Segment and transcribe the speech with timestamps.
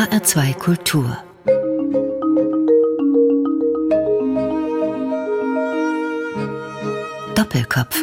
[0.00, 1.18] HR2 Kultur
[7.34, 8.02] Doppelkopf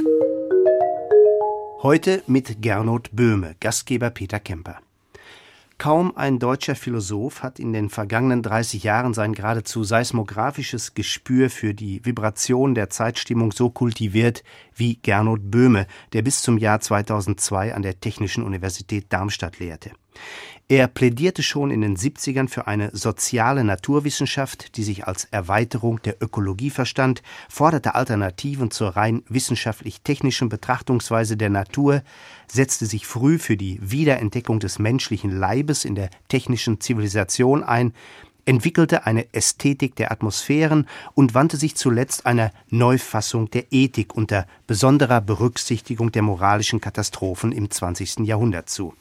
[1.81, 4.77] Heute mit Gernot Böhme, Gastgeber Peter Kemper.
[5.79, 11.73] Kaum ein deutscher Philosoph hat in den vergangenen 30 Jahren sein geradezu seismografisches Gespür für
[11.73, 14.43] die Vibration der Zeitstimmung so kultiviert
[14.75, 19.93] wie Gernot Böhme, der bis zum Jahr 2002 an der Technischen Universität Darmstadt lehrte.
[20.69, 26.21] Er plädierte schon in den 70ern für eine soziale Naturwissenschaft, die sich als Erweiterung der
[26.21, 32.03] Ökologie verstand, forderte Alternativen zur rein wissenschaftlich-technischen Betrachtungsweise der Natur,
[32.47, 37.93] setzte sich früh für die Wiederentdeckung des menschlichen Leibes in der technischen Zivilisation ein,
[38.47, 45.21] entwickelte eine Ästhetik der Atmosphären und wandte sich zuletzt einer Neufassung der Ethik unter besonderer
[45.21, 48.19] Berücksichtigung der moralischen Katastrophen im 20.
[48.19, 48.93] Jahrhundert zu.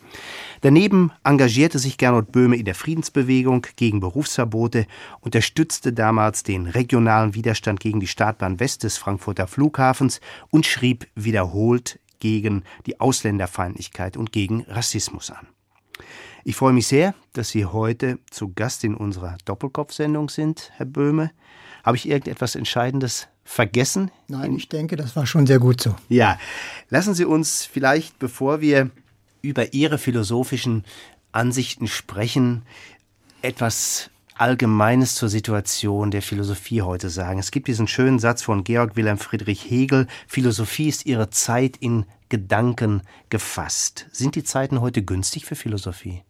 [0.62, 4.86] Daneben engagierte sich Gernot Böhme in der Friedensbewegung gegen Berufsverbote,
[5.20, 12.00] unterstützte damals den regionalen Widerstand gegen die Startbahn West des Frankfurter Flughafens und schrieb wiederholt
[12.18, 15.46] gegen die Ausländerfeindlichkeit und gegen Rassismus an.
[16.48, 21.32] Ich freue mich sehr, dass Sie heute zu Gast in unserer Doppelkopf-Sendung sind, Herr Böhme.
[21.82, 24.12] Habe ich irgendetwas Entscheidendes vergessen?
[24.28, 25.96] Nein, ich denke, das war schon sehr gut so.
[26.08, 26.38] Ja,
[26.88, 28.90] lassen Sie uns vielleicht, bevor wir
[29.42, 30.84] über Ihre philosophischen
[31.32, 32.62] Ansichten sprechen,
[33.42, 37.40] etwas Allgemeines zur Situation der Philosophie heute sagen.
[37.40, 42.06] Es gibt diesen schönen Satz von Georg Wilhelm Friedrich Hegel, Philosophie ist ihre Zeit in
[42.28, 44.06] Gedanken gefasst.
[44.12, 46.22] Sind die Zeiten heute günstig für Philosophie?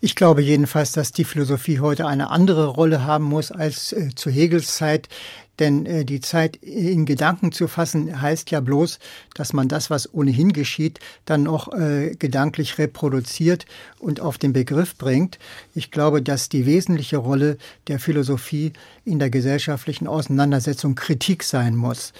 [0.00, 4.30] Ich glaube jedenfalls, dass die Philosophie heute eine andere Rolle haben muss als äh, zu
[4.30, 5.08] Hegels Zeit.
[5.58, 9.00] Denn äh, die Zeit in Gedanken zu fassen heißt ja bloß,
[9.34, 13.66] dass man das, was ohnehin geschieht, dann noch äh, gedanklich reproduziert
[13.98, 15.40] und auf den Begriff bringt.
[15.74, 18.72] Ich glaube, dass die wesentliche Rolle der Philosophie
[19.04, 22.12] in der gesellschaftlichen Auseinandersetzung Kritik sein muss.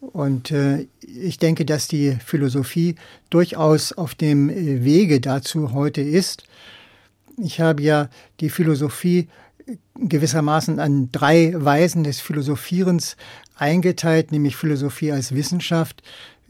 [0.00, 2.96] Und äh, ich denke, dass die Philosophie
[3.28, 6.44] durchaus auf dem äh, Wege dazu heute ist.
[7.38, 8.08] Ich habe ja
[8.40, 9.28] die Philosophie
[9.96, 13.16] gewissermaßen an drei Weisen des Philosophierens
[13.56, 16.02] eingeteilt, nämlich Philosophie als Wissenschaft,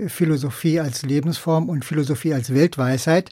[0.06, 3.30] Philosophie als Lebensform und Philosophie als Weltweisheit.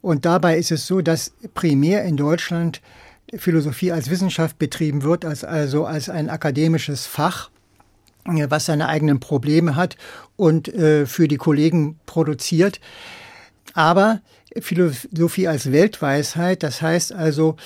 [0.00, 2.80] Und dabei ist es so, dass primär in Deutschland
[3.34, 7.50] Philosophie als Wissenschaft betrieben wird, als also als ein akademisches Fach,
[8.24, 9.96] was seine eigenen Probleme hat
[10.36, 12.80] und äh, für die Kollegen produziert.
[13.74, 14.20] Aber
[14.58, 17.56] Philosophie als Weltweisheit, das heißt also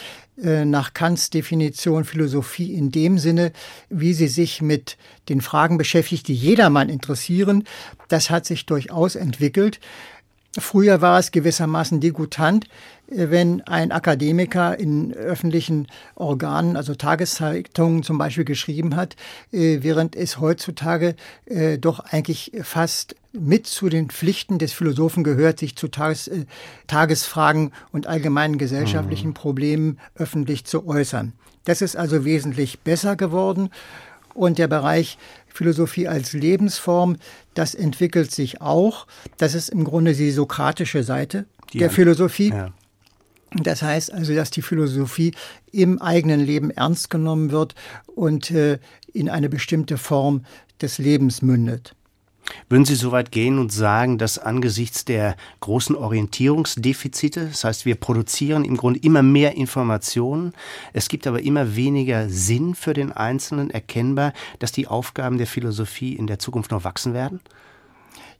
[0.42, 3.52] äh, nach Kants Definition Philosophie in dem Sinne,
[3.88, 4.96] wie sie sich mit
[5.28, 7.64] den Fragen beschäftigt, die jedermann interessieren,
[8.08, 9.80] das hat sich durchaus entwickelt.
[10.56, 12.66] Früher war es gewissermaßen degutant,
[13.08, 19.16] äh, wenn ein Akademiker in öffentlichen Organen, also Tageszeitungen zum Beispiel, geschrieben hat,
[19.52, 21.16] äh, während es heutzutage
[21.46, 26.30] äh, doch eigentlich fast mit zu den Pflichten des Philosophen gehört, sich zu Tages,
[26.86, 29.34] Tagesfragen und allgemeinen gesellschaftlichen mhm.
[29.34, 31.32] Problemen öffentlich zu äußern.
[31.64, 33.70] Das ist also wesentlich besser geworden.
[34.34, 37.16] Und der Bereich Philosophie als Lebensform,
[37.54, 39.06] das entwickelt sich auch.
[39.38, 42.50] Das ist im Grunde die sokratische Seite die der Philosophie.
[42.50, 42.72] Ja.
[43.62, 45.32] Das heißt also, dass die Philosophie
[45.70, 48.78] im eigenen Leben ernst genommen wird und äh,
[49.12, 50.44] in eine bestimmte Form
[50.82, 51.94] des Lebens mündet.
[52.68, 57.94] Würden Sie so weit gehen und sagen, dass angesichts der großen Orientierungsdefizite, das heißt, wir
[57.94, 60.52] produzieren im Grunde immer mehr Informationen,
[60.92, 66.14] es gibt aber immer weniger Sinn für den Einzelnen erkennbar, dass die Aufgaben der Philosophie
[66.14, 67.40] in der Zukunft noch wachsen werden?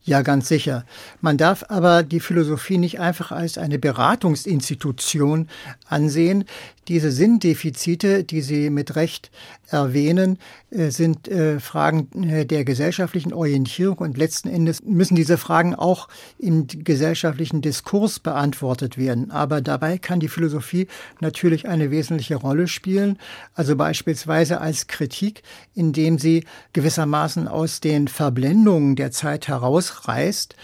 [0.07, 0.85] Ja, ganz sicher.
[1.19, 5.49] Man darf aber die Philosophie nicht einfach als eine Beratungsinstitution
[5.89, 6.45] ansehen.
[6.87, 9.31] Diese Sinndefizite, die Sie mit Recht
[9.69, 10.37] erwähnen,
[10.69, 16.07] äh, sind äh, Fragen äh, der gesellschaftlichen Orientierung und letzten Endes müssen diese Fragen auch
[16.39, 19.31] im gesellschaftlichen Diskurs beantwortet werden.
[19.31, 20.87] Aber dabei kann die Philosophie
[21.19, 23.17] natürlich eine wesentliche Rolle spielen,
[23.53, 25.43] also beispielsweise als Kritik,
[25.73, 30.55] indem sie gewissermaßen aus den Verblendungen der Zeit herausreißt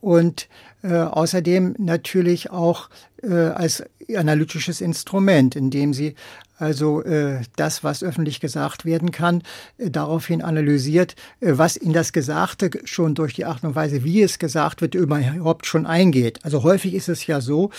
[0.00, 0.48] und
[0.82, 2.90] äh, außerdem natürlich auch
[3.28, 3.82] äh, als
[4.14, 6.14] analytisches Instrument, indem sie
[6.56, 9.42] also äh, das, was öffentlich gesagt werden kann,
[9.76, 14.22] äh, daraufhin analysiert, äh, was in das Gesagte schon durch die Art und Weise, wie
[14.22, 16.38] es gesagt wird, überhaupt schon eingeht.
[16.44, 17.70] Also häufig ist es ja so,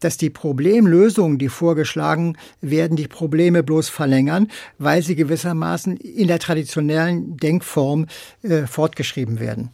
[0.00, 6.38] dass die Problemlösungen, die vorgeschlagen werden, die Probleme bloß verlängern, weil sie gewissermaßen in der
[6.38, 8.06] traditionellen Denkform
[8.42, 9.70] äh, fortgeschrieben werden.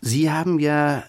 [0.00, 1.04] Sie haben ja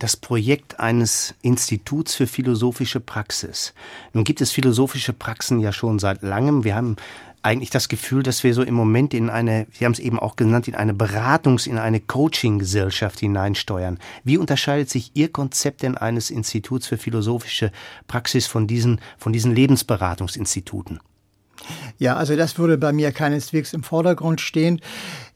[0.00, 3.74] das Projekt eines Instituts für philosophische Praxis.
[4.12, 6.64] Nun gibt es philosophische Praxen ja schon seit langem.
[6.64, 6.96] Wir haben
[7.42, 10.36] eigentlich das Gefühl, dass wir so im Moment in eine, Sie haben es eben auch
[10.36, 13.98] genannt, in eine Beratungs-, in eine Coaching-Gesellschaft hineinsteuern.
[14.24, 17.70] Wie unterscheidet sich Ihr Konzept denn eines Instituts für philosophische
[18.08, 21.00] Praxis von diesen, von diesen Lebensberatungsinstituten?
[21.98, 24.80] Ja, also das würde bei mir keineswegs im Vordergrund stehen,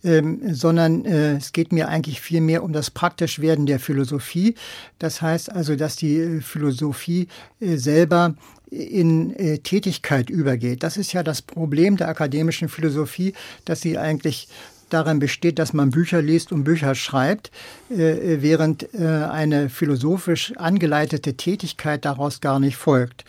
[0.03, 4.55] ähm, sondern äh, es geht mir eigentlich viel mehr um das Praktischwerden der Philosophie.
[4.99, 7.29] Das heißt also, dass die äh, Philosophie
[7.61, 8.35] äh, selber
[8.71, 10.83] in äh, Tätigkeit übergeht.
[10.83, 13.35] Das ist ja das Problem der akademischen Philosophie,
[13.65, 14.49] dass sie eigentlich
[14.91, 17.51] darin besteht, dass man Bücher liest und Bücher schreibt,
[17.91, 23.25] äh, während äh, eine philosophisch angeleitete Tätigkeit daraus gar nicht folgt.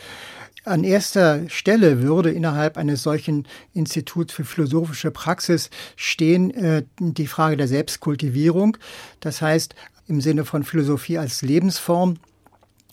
[0.66, 7.56] An erster Stelle würde innerhalb eines solchen Instituts für philosophische Praxis stehen äh, die Frage
[7.56, 8.78] der Selbstkultivierung.
[9.20, 9.76] Das heißt,
[10.08, 12.16] im Sinne von Philosophie als Lebensform,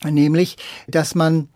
[0.05, 1.49] nämlich, dass man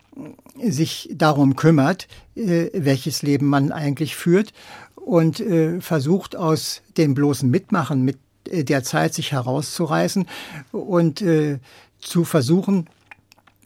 [0.59, 4.53] sich darum kümmert, äh, welches Leben man eigentlich führt
[4.95, 8.17] und äh, versucht aus dem bloßen Mitmachen mit
[8.49, 10.25] äh, der Zeit sich herauszureißen
[10.71, 11.59] und äh,
[11.99, 12.89] zu versuchen,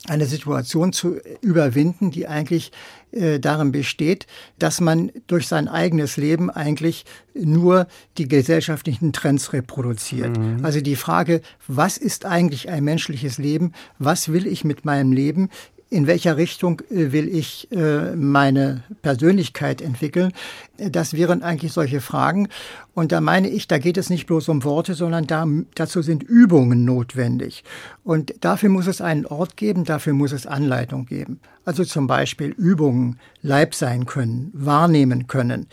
[0.08, 2.72] eine Situation zu überwinden, die eigentlich
[3.12, 4.26] äh, darin besteht,
[4.58, 7.88] dass man durch sein eigenes Leben eigentlich nur
[8.18, 10.38] die gesellschaftlichen Trends reproduziert.
[10.38, 10.66] Mhm.
[10.66, 13.74] Also die Frage, was ist eigentlich ein menschliches Leben?
[14.00, 15.50] Was will ich mit meinem Leben?
[15.92, 20.32] In welcher Richtung äh, will ich äh, meine Persönlichkeit entwickeln?
[20.78, 22.48] Das wären eigentlich solche Fragen.
[22.94, 25.46] Und da meine ich, da geht es nicht bloß um Worte, sondern da,
[25.76, 27.64] dazu sind Übungen notwendig.
[28.04, 31.42] Und dafür muss es einen Ort geben, dafür muss es Anleitung geben.
[31.66, 35.68] Also zum Beispiel Übungen, Leib sein können, wahrnehmen können,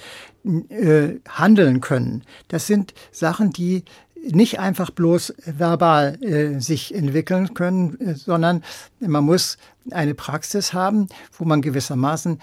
[0.68, 2.24] äh, handeln können.
[2.48, 3.84] Das sind Sachen, die
[4.26, 8.62] nicht einfach bloß verbal äh, sich entwickeln können, äh, sondern
[9.00, 9.58] man muss
[9.90, 12.40] eine Praxis haben, wo man gewissermaßen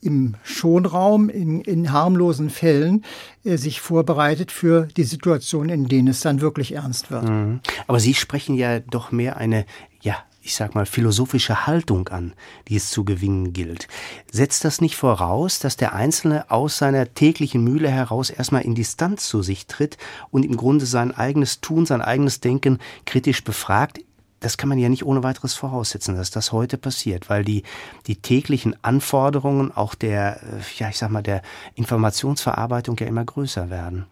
[0.00, 3.04] im Schonraum, in, in harmlosen Fällen
[3.44, 7.28] äh, sich vorbereitet für die Situation, in denen es dann wirklich ernst wird.
[7.28, 7.60] Mhm.
[7.86, 9.66] Aber Sie sprechen ja doch mehr eine
[10.46, 12.32] ich sag mal, philosophische Haltung an,
[12.68, 13.88] die es zu gewinnen gilt.
[14.30, 19.26] Setzt das nicht voraus, dass der Einzelne aus seiner täglichen Mühle heraus erstmal in Distanz
[19.26, 19.98] zu sich tritt
[20.30, 23.98] und im Grunde sein eigenes Tun, sein eigenes Denken kritisch befragt?
[24.38, 27.64] Das kann man ja nicht ohne weiteres voraussetzen, dass das heute passiert, weil die,
[28.06, 31.42] die täglichen Anforderungen auch der, äh, ja, ich sag mal, der
[31.74, 34.06] Informationsverarbeitung ja immer größer werden.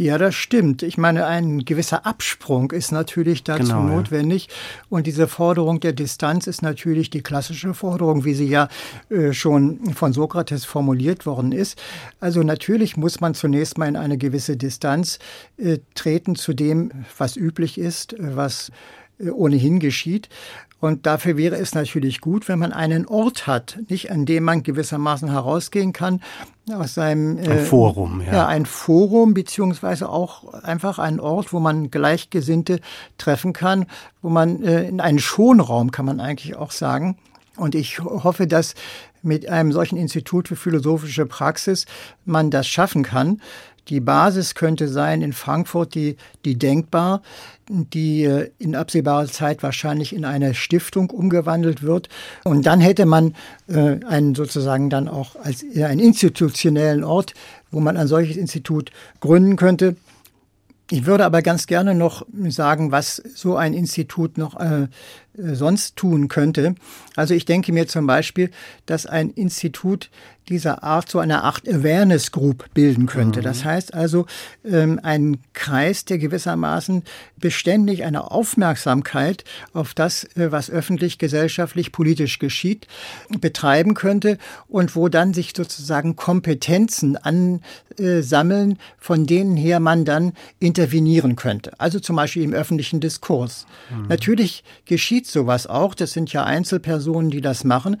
[0.00, 0.84] Ja, das stimmt.
[0.84, 4.46] Ich meine, ein gewisser Absprung ist natürlich dazu genau, notwendig.
[4.46, 4.54] Ja.
[4.90, 8.68] Und diese Forderung der Distanz ist natürlich die klassische Forderung, wie sie ja
[9.10, 11.82] äh, schon von Sokrates formuliert worden ist.
[12.20, 15.18] Also natürlich muss man zunächst mal in eine gewisse Distanz
[15.56, 18.70] äh, treten zu dem, was üblich ist, was
[19.18, 20.28] äh, ohnehin geschieht.
[20.80, 24.62] Und dafür wäre es natürlich gut, wenn man einen Ort hat, nicht an dem man
[24.62, 26.20] gewissermaßen herausgehen kann
[26.72, 28.32] aus seinem äh, ein Forum, ja.
[28.32, 32.80] ja, ein Forum beziehungsweise auch einfach ein Ort, wo man Gleichgesinnte
[33.16, 33.86] treffen kann,
[34.22, 37.16] wo man äh, in einen Schonraum kann man eigentlich auch sagen.
[37.56, 38.74] Und ich hoffe, dass
[39.22, 41.86] mit einem solchen Institut für philosophische Praxis
[42.24, 43.40] man das schaffen kann.
[43.88, 47.22] Die Basis könnte sein in Frankfurt die, die Denkbar,
[47.68, 52.08] die äh, in absehbarer Zeit wahrscheinlich in eine Stiftung umgewandelt wird.
[52.44, 53.34] Und dann hätte man
[53.68, 57.34] äh, einen sozusagen dann auch als einen institutionellen Ort,
[57.70, 58.90] wo man ein solches Institut
[59.20, 59.96] gründen könnte.
[60.90, 64.88] Ich würde aber ganz gerne noch sagen, was so ein Institut noch äh,
[65.38, 66.74] sonst tun könnte.
[67.16, 68.50] Also ich denke mir zum Beispiel,
[68.86, 70.10] dass ein Institut
[70.48, 73.40] dieser Art so eine Art Awareness Group bilden könnte.
[73.40, 73.44] Mhm.
[73.44, 74.26] Das heißt also
[74.64, 77.02] ähm, ein Kreis, der gewissermaßen
[77.36, 82.86] beständig eine Aufmerksamkeit auf das, äh, was öffentlich, gesellschaftlich, politisch geschieht,
[83.40, 91.36] betreiben könnte und wo dann sich sozusagen Kompetenzen ansammeln, von denen her man dann intervenieren
[91.36, 91.78] könnte.
[91.78, 93.66] Also zum Beispiel im öffentlichen Diskurs.
[93.90, 94.08] Mhm.
[94.08, 95.94] Natürlich geschieht sowas auch.
[95.94, 97.96] Das sind ja Einzelpersonen, die das machen.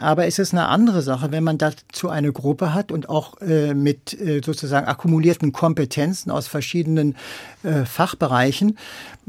[0.00, 3.74] Aber es ist eine andere Sache, wenn man dazu eine Gruppe hat und auch äh,
[3.74, 7.16] mit äh, sozusagen akkumulierten Kompetenzen aus verschiedenen
[7.62, 8.78] äh, Fachbereichen,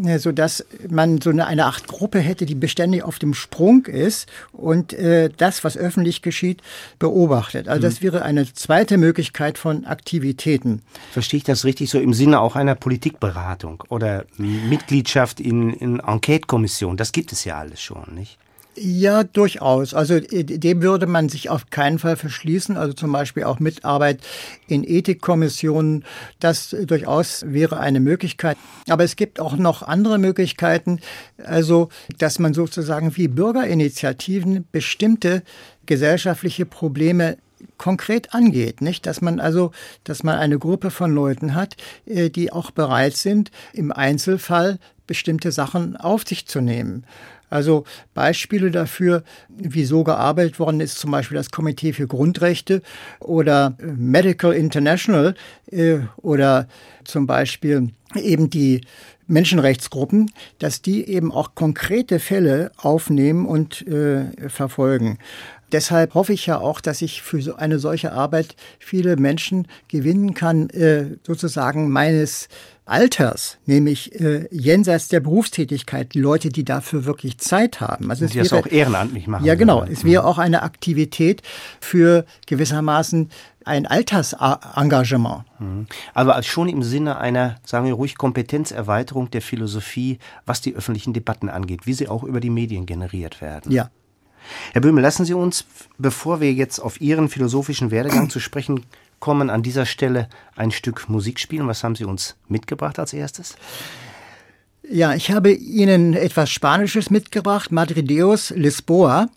[0.03, 3.86] äh, so dass man so eine, eine Art Gruppe hätte, die beständig auf dem Sprung
[3.86, 6.62] ist und äh, das, was öffentlich geschieht,
[7.00, 7.67] beobachtet.
[7.67, 8.05] Also das mhm.
[8.05, 10.81] wäre eine zweite Möglichkeit von Aktivitäten.
[11.12, 16.98] Verstehe ich das richtig so im Sinne auch einer Politikberatung oder Mitgliedschaft in, in Enquete-Kommission?
[16.98, 18.38] Das gibt es ja alles schon, nicht?
[18.75, 19.93] Ja, durchaus.
[19.93, 22.77] Also äh, dem würde man sich auf keinen Fall verschließen.
[22.77, 24.21] Also zum Beispiel auch Mitarbeit
[24.67, 26.05] in Ethikkommissionen.
[26.39, 28.57] Das durchaus wäre eine Möglichkeit.
[28.88, 31.01] Aber es gibt auch noch andere Möglichkeiten.
[31.43, 35.43] Also, dass man sozusagen wie Bürgerinitiativen bestimmte
[35.85, 37.38] gesellschaftliche Probleme
[37.77, 39.05] konkret angeht, nicht?
[39.05, 39.71] Dass man also,
[40.03, 44.79] dass man eine Gruppe von Leuten hat, äh, die auch bereit sind, im Einzelfall
[45.12, 47.03] bestimmte Sachen auf sich zu nehmen.
[47.50, 52.82] Also Beispiele dafür, wie so gearbeitet worden ist, zum Beispiel das Komitee für Grundrechte
[53.20, 55.36] oder Medical International
[55.70, 56.70] äh, oder
[57.03, 58.80] zum Beispiel eben die
[59.27, 65.18] Menschenrechtsgruppen, dass die eben auch konkrete Fälle aufnehmen und äh, verfolgen.
[65.72, 70.34] Deshalb hoffe ich ja auch, dass ich für so eine solche Arbeit viele Menschen gewinnen
[70.34, 72.50] kann, äh, sozusagen meines
[72.85, 78.09] Alters, nämlich äh, jenseits der Berufstätigkeit, Leute, die dafür wirklich Zeit haben.
[78.09, 79.45] Also die das auch ehrenamtlich machen.
[79.45, 79.83] Ja, genau.
[79.83, 81.41] Es wäre auch eine Aktivität
[81.79, 83.29] für gewissermaßen
[83.63, 85.43] ein Altersengagement.
[85.59, 85.88] Mhm.
[86.13, 91.50] Aber schon im Sinne einer, sagen wir ruhig, Kompetenzerweiterung der Philosophie, was die öffentlichen Debatten
[91.50, 93.71] angeht, wie sie auch über die Medien generiert werden.
[93.71, 93.89] Ja.
[94.74, 95.65] Herr Böhme, lassen Sie uns,
[95.98, 98.86] bevor wir jetzt auf Ihren philosophischen Werdegang zu sprechen
[99.19, 101.67] kommen, an dieser Stelle ein Stück Musik spielen.
[101.67, 103.55] Was haben Sie uns mitgebracht als erstes?
[104.89, 109.29] Ja, ich habe Ihnen etwas Spanisches mitgebracht, Madrideos Lisboa.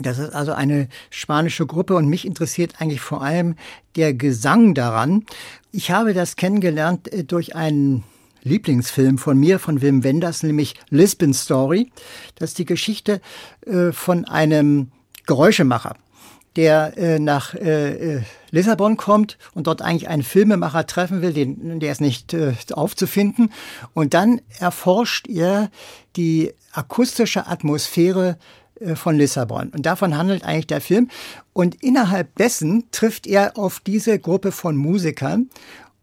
[0.00, 3.56] Das ist also eine spanische Gruppe und mich interessiert eigentlich vor allem
[3.96, 5.24] der Gesang daran.
[5.72, 8.04] Ich habe das kennengelernt äh, durch einen
[8.48, 11.90] Lieblingsfilm von mir, von Wim Wenders, nämlich Lisbon Story.
[12.36, 13.20] Das ist die Geschichte
[13.66, 14.90] äh, von einem
[15.26, 15.94] Geräuschemacher,
[16.56, 21.92] der äh, nach äh, Lissabon kommt und dort eigentlich einen Filmemacher treffen will, den, der
[21.92, 22.34] ist nicht
[22.72, 23.52] aufzufinden.
[23.94, 25.70] Und dann erforscht er
[26.16, 28.38] die akustische Atmosphäre
[28.94, 29.70] von Lissabon.
[29.70, 31.08] Und davon handelt eigentlich der Film.
[31.52, 35.50] Und innerhalb dessen trifft er auf diese Gruppe von Musikern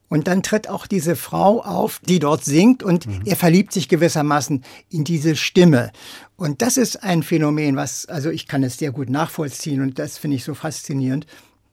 [0.10, 3.22] und dann tritt auch diese Frau auf, die dort singt und mhm.
[3.26, 5.92] er verliebt sich gewissermaßen in diese Stimme.
[6.36, 10.18] Und das ist ein Phänomen, was, also ich kann es sehr gut nachvollziehen und das
[10.18, 11.26] finde ich so faszinierend.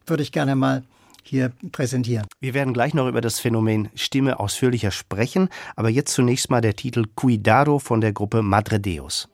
[0.06, 0.82] Würde ich gerne mal
[1.22, 2.26] hier präsentieren.
[2.40, 6.74] Wir werden gleich noch über das Phänomen Stimme ausführlicher sprechen, aber jetzt zunächst mal der
[6.74, 9.28] Titel Cuidado von der Gruppe Madre Deus.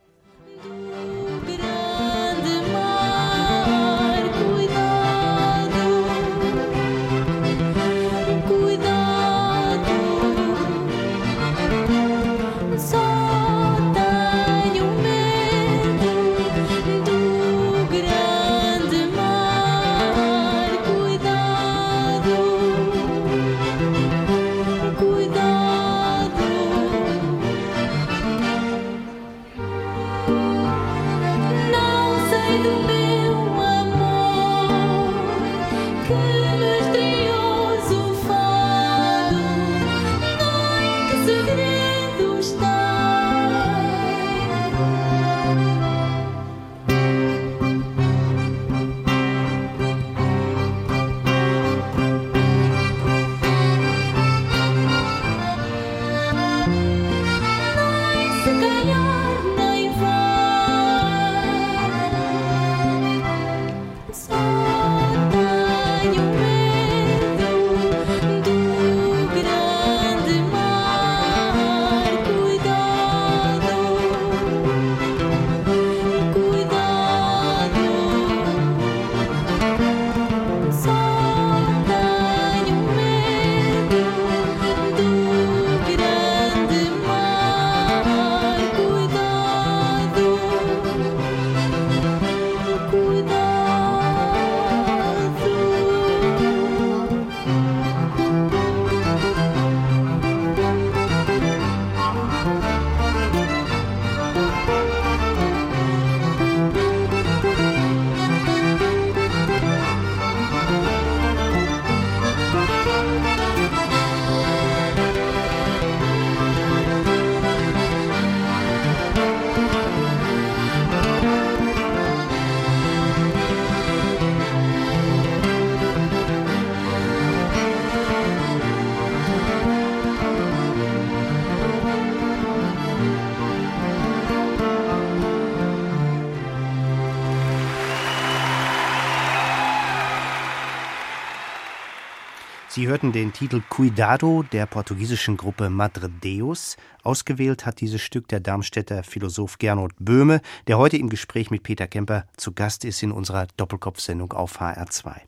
[142.79, 146.77] Sie hörten den Titel Cuidado der portugiesischen Gruppe Madre Deus.
[147.03, 151.89] Ausgewählt hat dieses Stück der Darmstädter Philosoph Gernot Böhme, der heute im Gespräch mit Peter
[151.89, 155.23] Kemper zu Gast ist in unserer Doppelkopfsendung auf HR2.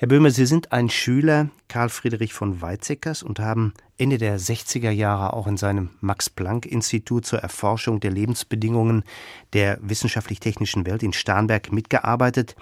[0.00, 4.88] Herr Böhme, Sie sind ein Schüler Karl Friedrich von Weizsäckers und haben Ende der 60er
[4.88, 9.04] Jahre auch in seinem Max-Planck-Institut zur Erforschung der Lebensbedingungen
[9.52, 12.56] der wissenschaftlich-technischen Welt in Starnberg mitgearbeitet.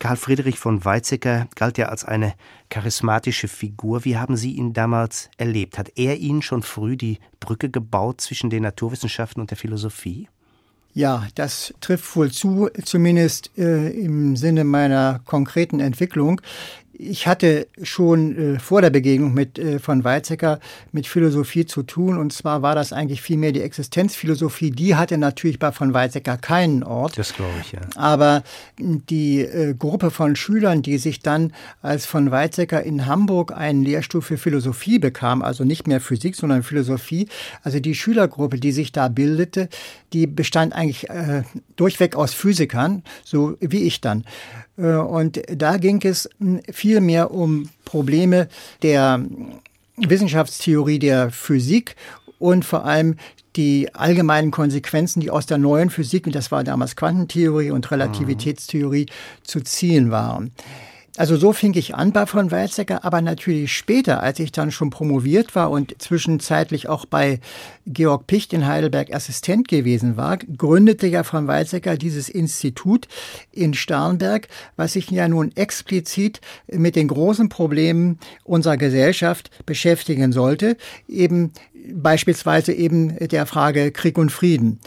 [0.00, 2.34] Karl Friedrich von Weizsäcker galt ja als eine
[2.68, 4.04] charismatische Figur.
[4.04, 5.78] Wie haben Sie ihn damals erlebt?
[5.78, 10.28] Hat er Ihnen schon früh die Brücke gebaut zwischen den Naturwissenschaften und der Philosophie?
[10.94, 16.42] Ja, das trifft wohl zu, zumindest äh, im Sinne meiner konkreten Entwicklung
[17.02, 20.60] ich hatte schon äh, vor der Begegnung mit äh, von Weizsäcker
[20.92, 24.70] mit Philosophie zu tun und zwar war das eigentlich vielmehr die Existenzphilosophie.
[24.70, 27.18] Die hatte natürlich bei von Weizsäcker keinen Ort.
[27.18, 27.80] Das glaube ich ja.
[27.96, 28.42] Aber
[28.78, 34.22] die äh, Gruppe von Schülern, die sich dann als von Weizsäcker in Hamburg einen Lehrstuhl
[34.22, 37.28] für Philosophie bekam, also nicht mehr Physik, sondern Philosophie,
[37.62, 39.68] also die Schülergruppe, die sich da bildete,
[40.12, 41.42] die bestand eigentlich äh,
[41.76, 44.24] durchweg aus Physikern, so wie ich dann.
[44.76, 48.48] Äh, und da ging es hm, viel mehr um Probleme
[48.82, 49.24] der
[49.96, 51.96] Wissenschaftstheorie der Physik
[52.38, 53.16] und vor allem
[53.56, 59.06] die allgemeinen Konsequenzen, die aus der neuen Physik, und das war damals Quantentheorie und Relativitätstheorie,
[59.42, 60.52] zu ziehen waren.
[61.18, 64.88] Also so fing ich an bei von Weizsäcker, aber natürlich später, als ich dann schon
[64.88, 67.38] promoviert war und zwischenzeitlich auch bei
[67.86, 73.08] Georg Picht in Heidelberg Assistent gewesen war, gründete ja von Weizsäcker dieses Institut
[73.50, 80.78] in Starnberg, was sich ja nun explizit mit den großen Problemen unserer Gesellschaft beschäftigen sollte,
[81.08, 81.52] eben
[81.92, 84.80] beispielsweise eben der Frage Krieg und Frieden.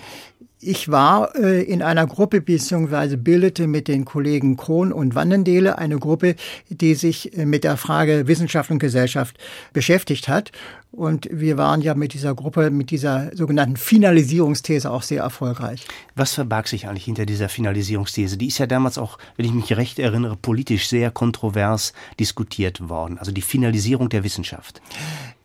[0.62, 3.18] Ich war äh, in einer Gruppe bzw.
[3.18, 6.36] bildete mit den Kollegen Krohn und Wannendele eine Gruppe,
[6.70, 9.38] die sich äh, mit der Frage Wissenschaft und Gesellschaft
[9.74, 10.52] beschäftigt hat.
[10.92, 15.86] Und wir waren ja mit dieser Gruppe, mit dieser sogenannten Finalisierungsthese auch sehr erfolgreich.
[16.16, 18.38] Was verbarg sich eigentlich hinter dieser Finalisierungsthese?
[18.38, 23.18] Die ist ja damals auch, wenn ich mich recht erinnere, politisch sehr kontrovers diskutiert worden.
[23.20, 24.82] Also die Finalisierung der Wissenschaft.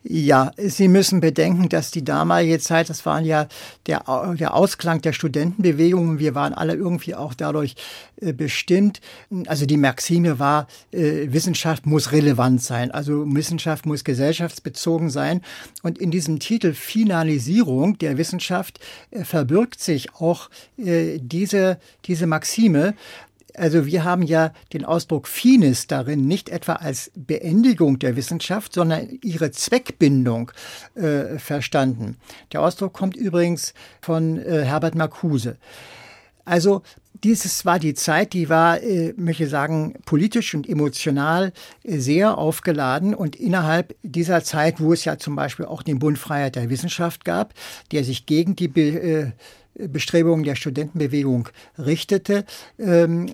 [0.03, 3.47] Ja, Sie müssen bedenken, dass die damalige Zeit, das waren ja
[3.85, 4.03] der,
[4.39, 6.17] der Ausklang der Studentenbewegung.
[6.17, 7.75] Wir waren alle irgendwie auch dadurch
[8.19, 8.99] äh, bestimmt.
[9.45, 12.89] Also die Maxime war, äh, Wissenschaft muss relevant sein.
[12.89, 15.41] Also Wissenschaft muss gesellschaftsbezogen sein.
[15.83, 18.79] Und in diesem Titel Finalisierung der Wissenschaft
[19.11, 22.95] äh, verbirgt sich auch äh, diese, diese Maxime,
[23.55, 29.19] also wir haben ja den Ausdruck Finis darin nicht etwa als Beendigung der Wissenschaft, sondern
[29.23, 30.51] ihre Zweckbindung
[30.95, 32.17] äh, verstanden.
[32.53, 35.57] Der Ausdruck kommt übrigens von äh, Herbert Marcuse.
[36.45, 36.81] Also
[37.23, 43.13] dieses war die Zeit, die war, äh, möchte sagen, politisch und emotional äh, sehr aufgeladen.
[43.13, 47.25] Und innerhalb dieser Zeit, wo es ja zum Beispiel auch den Bund Freiheit der Wissenschaft
[47.25, 47.53] gab,
[47.91, 49.31] der sich gegen die äh,
[49.75, 52.45] Bestrebungen der Studentenbewegung richtete,
[52.77, 53.33] ähm,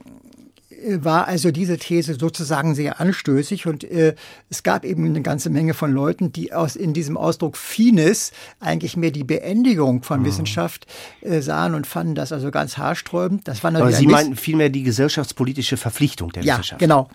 [0.88, 4.15] war also diese These sozusagen sehr anstößig und äh,
[4.50, 8.95] es gab eben eine ganze Menge von Leuten, die aus in diesem Ausdruck Finis eigentlich
[8.95, 10.26] mehr die Beendigung von mhm.
[10.26, 10.86] Wissenschaft
[11.21, 13.47] äh, sahen und fanden das also ganz haarsträubend.
[13.47, 16.80] Das war natürlich Aber Sie meinten vielmehr die gesellschaftspolitische Verpflichtung der ja, Wissenschaft.
[16.80, 17.10] Genau.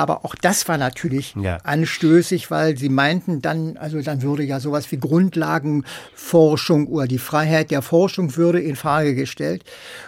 [0.00, 1.58] Aber auch das war natürlich ja.
[1.58, 7.70] anstößig, weil sie meinten dann, also dann würde ja sowas wie Grundlagenforschung oder die Freiheit
[7.70, 9.62] der Forschung würde in Frage gestellt.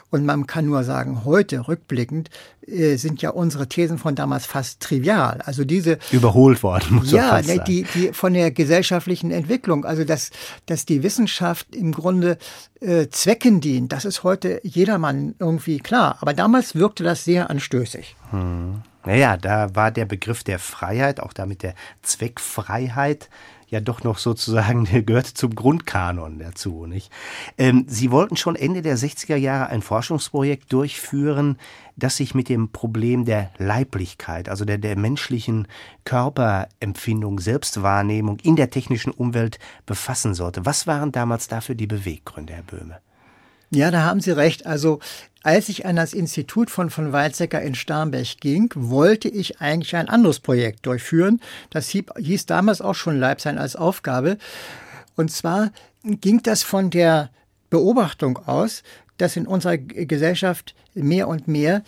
[0.08, 2.30] Und man kann nur sagen, heute rückblickend
[2.66, 5.42] äh, sind ja unsere Thesen von damals fast trivial.
[5.44, 10.04] Also diese überholt worden, muss ja, fast ne, die die von der gesellschaftlichen Entwicklung, also
[10.04, 10.30] dass
[10.64, 12.38] dass die Wissenschaft im Grunde
[12.80, 16.16] äh, Zwecken dient, das ist heute jedermann irgendwie klar.
[16.22, 18.16] Aber damals wirkte das sehr anstößig.
[18.30, 18.80] Hm.
[19.04, 23.28] Naja, da war der Begriff der Freiheit, auch damit der Zweckfreiheit,
[23.72, 26.86] ja doch noch sozusagen, der gehört zum Grundkanon dazu.
[26.86, 27.10] Nicht?
[27.58, 31.58] Ähm, Sie wollten schon Ende der 60er Jahre ein Forschungsprojekt durchführen,
[31.96, 35.66] das sich mit dem Problem der Leiblichkeit, also der, der menschlichen
[36.04, 40.64] Körperempfindung, Selbstwahrnehmung in der technischen Umwelt befassen sollte.
[40.64, 43.00] Was waren damals dafür die Beweggründe, Herr Böhme?
[43.74, 44.66] Ja, da haben Sie recht.
[44.66, 45.00] Also
[45.42, 50.10] als ich an das Institut von von Weizsäcker in Starnberg ging, wollte ich eigentlich ein
[50.10, 51.40] anderes Projekt durchführen.
[51.70, 54.36] Das hieß damals auch schon Leibsein als Aufgabe.
[55.16, 55.72] Und zwar
[56.04, 57.30] ging das von der
[57.70, 58.82] Beobachtung aus,
[59.16, 61.82] dass in unserer Gesellschaft mehr und mehr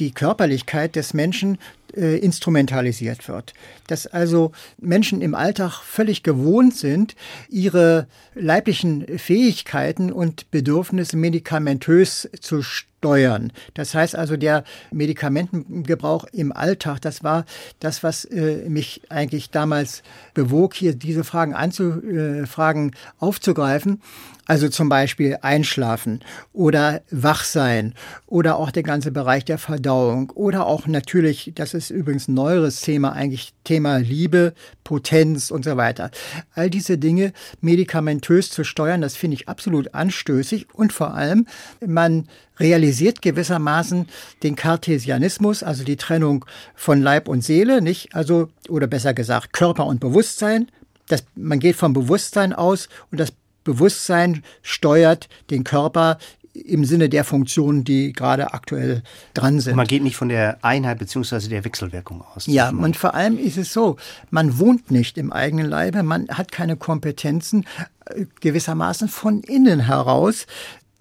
[0.00, 1.58] die Körperlichkeit des Menschen
[1.98, 3.54] äh, instrumentalisiert wird.
[3.88, 7.16] Dass also Menschen im Alltag völlig gewohnt sind,
[7.48, 12.62] ihre leiblichen Fähigkeiten und Bedürfnisse medikamentös zu
[12.98, 13.52] steuern.
[13.74, 17.44] Das heißt also, der Medikamentengebrauch im Alltag, das war
[17.80, 20.02] das, was äh, mich eigentlich damals
[20.34, 24.02] bewog, hier diese Fragen anzufragen, äh, aufzugreifen.
[24.46, 26.20] Also zum Beispiel Einschlafen
[26.54, 27.92] oder Wachsein
[28.26, 32.80] oder auch der ganze Bereich der Verdauung oder auch natürlich, das ist übrigens ein neueres
[32.80, 36.10] Thema, eigentlich Thema Liebe, Potenz und so weiter.
[36.54, 41.46] All diese Dinge medikamentös zu steuern, das finde ich absolut anstößig und vor allem,
[41.86, 42.26] man
[42.60, 44.06] realisiert gewissermaßen
[44.42, 46.44] den Cartesianismus, also die Trennung
[46.74, 48.14] von Leib und Seele, nicht?
[48.14, 50.68] Also, oder besser gesagt, Körper und Bewusstsein.
[51.06, 53.32] Das, man geht vom Bewusstsein aus und das
[53.64, 56.18] Bewusstsein steuert den Körper
[56.64, 59.02] im Sinne der Funktionen, die gerade aktuell
[59.34, 59.76] dran sind.
[59.76, 61.48] man geht nicht von der Einheit bzw.
[61.48, 62.46] der Wechselwirkung aus.
[62.46, 63.96] Ja, und vor allem ist es so,
[64.30, 67.64] man wohnt nicht im eigenen Leibe, man hat keine Kompetenzen,
[68.06, 70.46] äh, gewissermaßen von innen heraus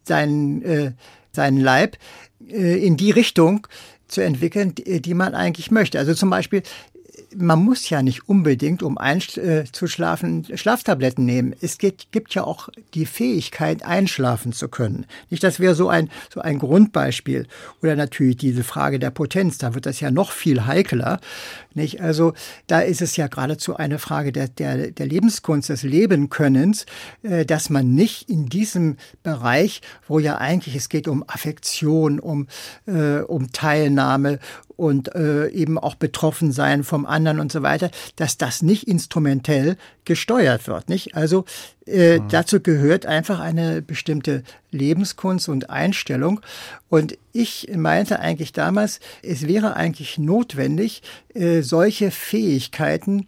[0.04, 0.92] seinen, äh,
[1.38, 1.98] seinen Leib
[2.50, 3.68] äh, in die Richtung
[4.08, 6.00] zu entwickeln, die, die man eigentlich möchte.
[6.00, 6.64] Also zum Beispiel
[7.36, 11.56] man muss ja nicht unbedingt, um einzuschlafen, Schlaftabletten nehmen.
[11.62, 15.06] Es gibt, gibt ja auch die Fähigkeit, einschlafen zu können.
[15.30, 17.48] Nicht, das wäre so ein, so ein Grundbeispiel.
[17.82, 21.20] Oder natürlich diese Frage der Potenz, da wird das ja noch viel heikler.
[21.74, 22.02] Nicht?
[22.02, 22.34] Also
[22.66, 26.86] da ist es ja geradezu eine Frage der, der, der Lebenskunst, des Lebenkönnens,
[27.24, 32.48] äh, dass man nicht in diesem Bereich, wo ja eigentlich es geht um Affektion, um,
[32.88, 34.40] äh, um Teilnahme,
[34.78, 39.76] und äh, eben auch betroffen sein vom anderen und so weiter, dass das nicht instrumentell
[40.06, 40.88] gesteuert wird.
[40.88, 41.16] Nicht?
[41.16, 41.44] Also
[41.86, 42.30] äh, mhm.
[42.30, 46.40] dazu gehört einfach eine bestimmte Lebenskunst und Einstellung.
[46.90, 51.02] Und ich meinte eigentlich damals, es wäre eigentlich notwendig,
[51.34, 53.26] äh, solche Fähigkeiten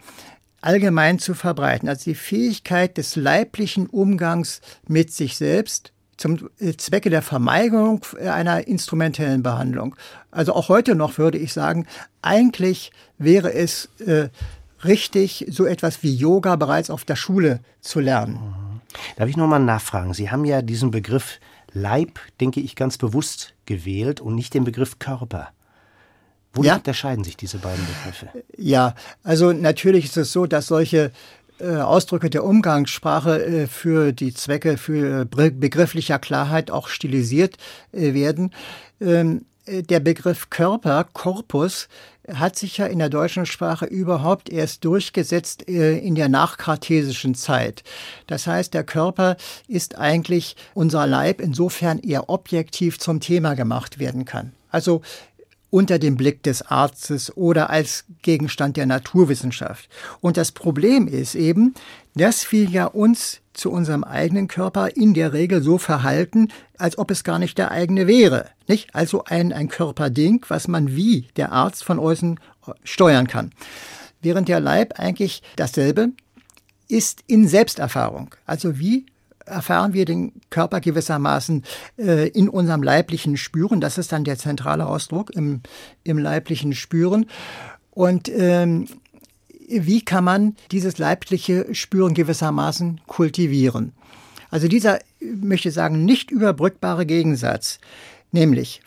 [0.62, 1.90] allgemein zu verbreiten.
[1.90, 8.68] Also die Fähigkeit des leiblichen Umgangs mit sich selbst, zum äh, Zwecke der Vermeidung einer
[8.68, 9.96] instrumentellen Behandlung.
[10.32, 11.88] Also auch heute noch würde ich sagen,
[12.22, 14.30] eigentlich wäre es äh,
[14.84, 18.34] richtig, so etwas wie Yoga bereits auf der Schule zu lernen.
[18.34, 18.82] Mhm.
[19.16, 20.14] Darf ich nochmal nachfragen?
[20.14, 21.40] Sie haben ja diesen Begriff
[21.72, 25.50] Leib, denke ich, ganz bewusst gewählt und nicht den Begriff Körper.
[26.54, 26.76] Wo ja?
[26.76, 28.30] unterscheiden sich diese beiden Begriffe?
[28.58, 31.12] Ja, also natürlich ist es so, dass solche äh,
[31.68, 37.58] Ausdrücke der Umgangssprache äh, für die Zwecke für begrifflicher Klarheit auch stilisiert
[37.92, 38.52] äh, werden.
[39.02, 41.90] Ähm, der Begriff Körper, Korpus,
[42.28, 47.84] hat sich ja in der deutschen Sprache überhaupt erst durchgesetzt in der nachkartesischen Zeit.
[48.26, 54.26] Das heißt, der Körper ist eigentlich unser Leib, insofern er objektiv zum Thema gemacht werden
[54.26, 54.54] kann.
[54.72, 55.02] Also
[55.70, 59.90] unter dem Blick des Arztes oder als Gegenstand der Naturwissenschaft.
[60.20, 61.74] Und das Problem ist eben,
[62.16, 67.12] dass wir ja uns zu unserem eigenen Körper in der Regel so verhalten, als ob
[67.12, 68.50] es gar nicht der eigene wäre.
[68.68, 68.96] Nicht?
[68.96, 72.40] Also ein, ein Körperding, was man wie der Arzt von außen
[72.84, 73.52] steuern kann.
[74.22, 76.10] Während der Leib eigentlich dasselbe
[76.88, 78.36] ist in Selbsterfahrung.
[78.46, 79.06] Also wie
[79.50, 81.64] erfahren wir den Körper gewissermaßen
[81.98, 83.82] äh, in unserem leiblichen Spüren.
[83.82, 85.62] Das ist dann der zentrale Ausdruck im,
[86.04, 87.26] im leiblichen Spüren.
[87.92, 88.88] Und ähm,
[89.68, 93.94] wie kann man dieses leibliche Spüren gewissermaßen kultivieren?
[94.50, 97.80] Also dieser, möchte sagen, nicht überbrückbare Gegensatz,
[98.32, 98.82] nämlich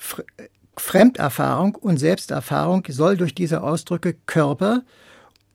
[0.76, 4.82] Fremderfahrung und Selbsterfahrung soll durch diese Ausdrücke Körper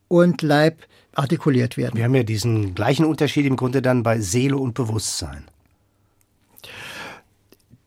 [0.08, 0.84] und Leib
[1.18, 1.96] artikuliert werden.
[1.98, 5.46] Wir haben ja diesen gleichen Unterschied im Grunde dann bei Seele und Bewusstsein.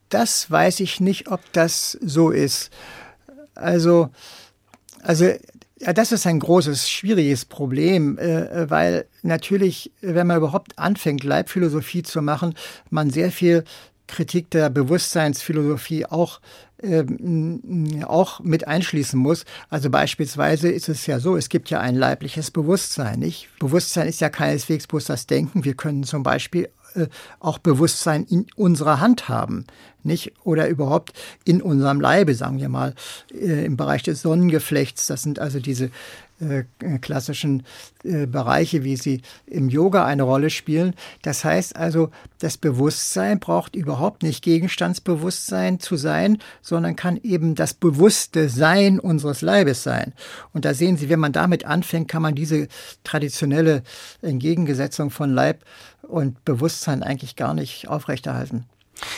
[0.09, 2.71] Das weiß ich nicht, ob das so ist.
[3.55, 4.11] Also,
[5.03, 5.27] also
[5.79, 12.03] ja, das ist ein großes, schwieriges Problem, äh, weil natürlich, wenn man überhaupt anfängt, Leibphilosophie
[12.03, 12.55] zu machen,
[12.90, 13.64] man sehr viel
[14.11, 16.40] Kritik der Bewusstseinsphilosophie auch
[16.83, 19.44] ähm, auch mit einschließen muss.
[19.68, 23.18] Also beispielsweise ist es ja so, es gibt ja ein leibliches Bewusstsein.
[23.18, 23.49] Nicht?
[23.59, 25.64] Bewusstsein ist ja keineswegs bloß das Denken.
[25.64, 26.70] Wir können zum Beispiel
[27.38, 29.66] auch Bewusstsein in unserer Hand haben,
[30.03, 30.33] nicht?
[30.44, 31.12] Oder überhaupt
[31.44, 32.94] in unserem Leibe, sagen wir mal,
[33.33, 35.07] äh, im Bereich des Sonnengeflechts.
[35.07, 35.90] Das sind also diese
[36.40, 36.64] äh,
[37.00, 37.64] klassischen
[38.03, 40.94] äh, Bereiche, wie sie im Yoga eine Rolle spielen.
[41.20, 47.74] Das heißt also, das Bewusstsein braucht überhaupt nicht Gegenstandsbewusstsein zu sein, sondern kann eben das
[47.74, 50.14] bewusste Sein unseres Leibes sein.
[50.55, 52.68] Und da sehen Sie, wenn man damit anfängt, kann man diese
[53.05, 53.83] traditionelle
[54.22, 55.62] Entgegengesetzung von Leib
[56.11, 58.66] und Bewusstsein eigentlich gar nicht aufrechterhalten.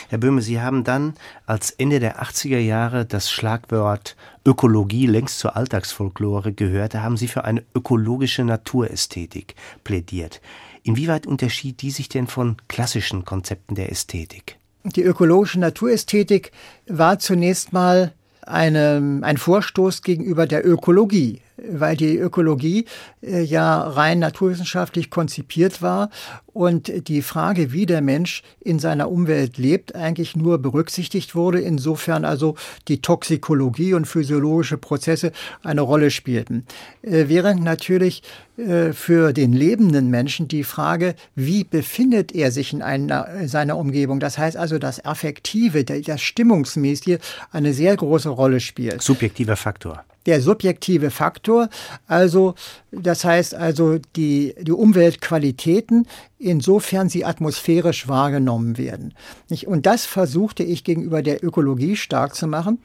[0.09, 1.13] Herr Böhme, Sie haben dann
[1.45, 6.93] als Ende der 80er Jahre das Schlagwort Ökologie längst zur Alltagsfolklore gehört.
[6.93, 10.41] Da haben Sie für eine ökologische Naturästhetik plädiert.
[10.83, 14.57] Inwieweit unterschied die sich denn von klassischen Konzepten der Ästhetik?
[14.83, 16.51] Die ökologische Naturästhetik
[16.87, 22.85] war zunächst mal eine, ein Vorstoß gegenüber der Ökologie weil die Ökologie
[23.21, 26.09] äh, ja rein naturwissenschaftlich konzipiert war
[26.53, 32.25] und die Frage, wie der Mensch in seiner Umwelt lebt, eigentlich nur berücksichtigt wurde, insofern
[32.25, 32.55] also
[32.87, 35.31] die Toxikologie und physiologische Prozesse
[35.63, 36.65] eine Rolle spielten.
[37.01, 38.23] Äh, während natürlich
[38.57, 44.19] äh, für den lebenden Menschen die Frage, wie befindet er sich in einer, seiner Umgebung,
[44.19, 47.17] das heißt also das Affektive, das Stimmungsmäßige,
[47.51, 49.01] eine sehr große Rolle spielt.
[49.01, 51.69] Subjektiver Faktor der subjektive Faktor,
[52.07, 52.55] also
[52.91, 56.07] das heißt also die, die Umweltqualitäten,
[56.39, 59.13] insofern sie atmosphärisch wahrgenommen werden.
[59.65, 62.79] Und das versuchte ich gegenüber der Ökologie stark zu machen.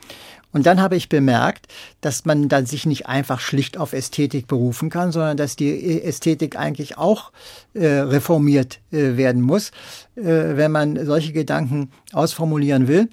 [0.50, 1.66] Und dann habe ich bemerkt,
[2.00, 6.56] dass man dann sich nicht einfach schlicht auf Ästhetik berufen kann, sondern dass die Ästhetik
[6.56, 7.32] eigentlich auch
[7.74, 9.72] äh, reformiert äh, werden muss,
[10.16, 13.10] äh, wenn man solche Gedanken ausformulieren will.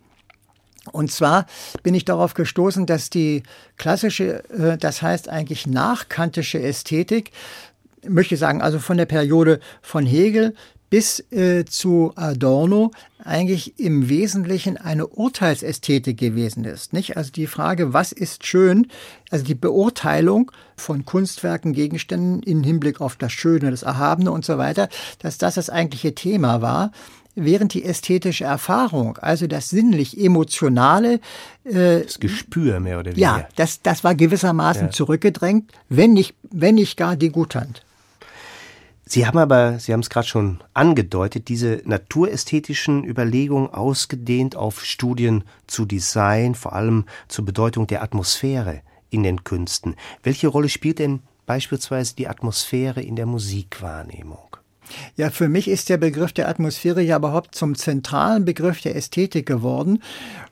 [0.92, 1.46] Und zwar
[1.84, 3.44] bin ich darauf gestoßen, dass die
[3.78, 7.32] klassische, äh, das heißt eigentlich nachkantische Ästhetik,
[8.08, 10.54] möchte sagen, also von der Periode von Hegel
[10.90, 12.92] bis äh, zu Adorno
[13.24, 16.94] eigentlich im Wesentlichen eine Urteilsästhetik gewesen ist.
[16.94, 17.18] Nicht?
[17.18, 18.88] Also die Frage, was ist schön,
[19.32, 24.58] also die Beurteilung von Kunstwerken, Gegenständen im Hinblick auf das Schöne, das Erhabene und so
[24.58, 24.88] weiter,
[25.20, 26.92] dass das das eigentliche Thema war
[27.36, 31.20] während die ästhetische Erfahrung, also das sinnlich-emotionale,
[31.66, 33.22] äh, das Gespür mehr oder weniger.
[33.22, 34.92] Ja, das, das war gewissermaßen ja.
[34.92, 37.84] zurückgedrängt, wenn nicht, wenn nicht gar degutant.
[39.08, 45.44] Sie haben aber, Sie haben es gerade schon angedeutet, diese naturästhetischen Überlegungen ausgedehnt auf Studien
[45.68, 49.96] zu Design, vor allem zur Bedeutung der Atmosphäre in den Künsten.
[50.24, 54.40] Welche Rolle spielt denn beispielsweise die Atmosphäre in der Musikwahrnehmung?
[55.16, 59.46] Ja, für mich ist der Begriff der Atmosphäre ja überhaupt zum zentralen Begriff der Ästhetik
[59.46, 60.02] geworden.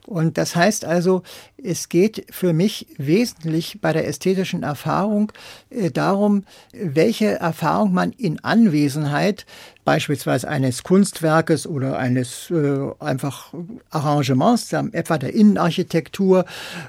[0.06, 1.22] Und das heißt also,
[1.62, 5.32] es geht für mich wesentlich bei der ästhetischen Erfahrung
[5.70, 9.46] äh, darum, welche Erfahrung man in Anwesenheit
[9.84, 13.52] beispielsweise eines Kunstwerkes oder eines äh, einfach
[13.90, 16.44] Arrangements, etwa der Innenarchitektur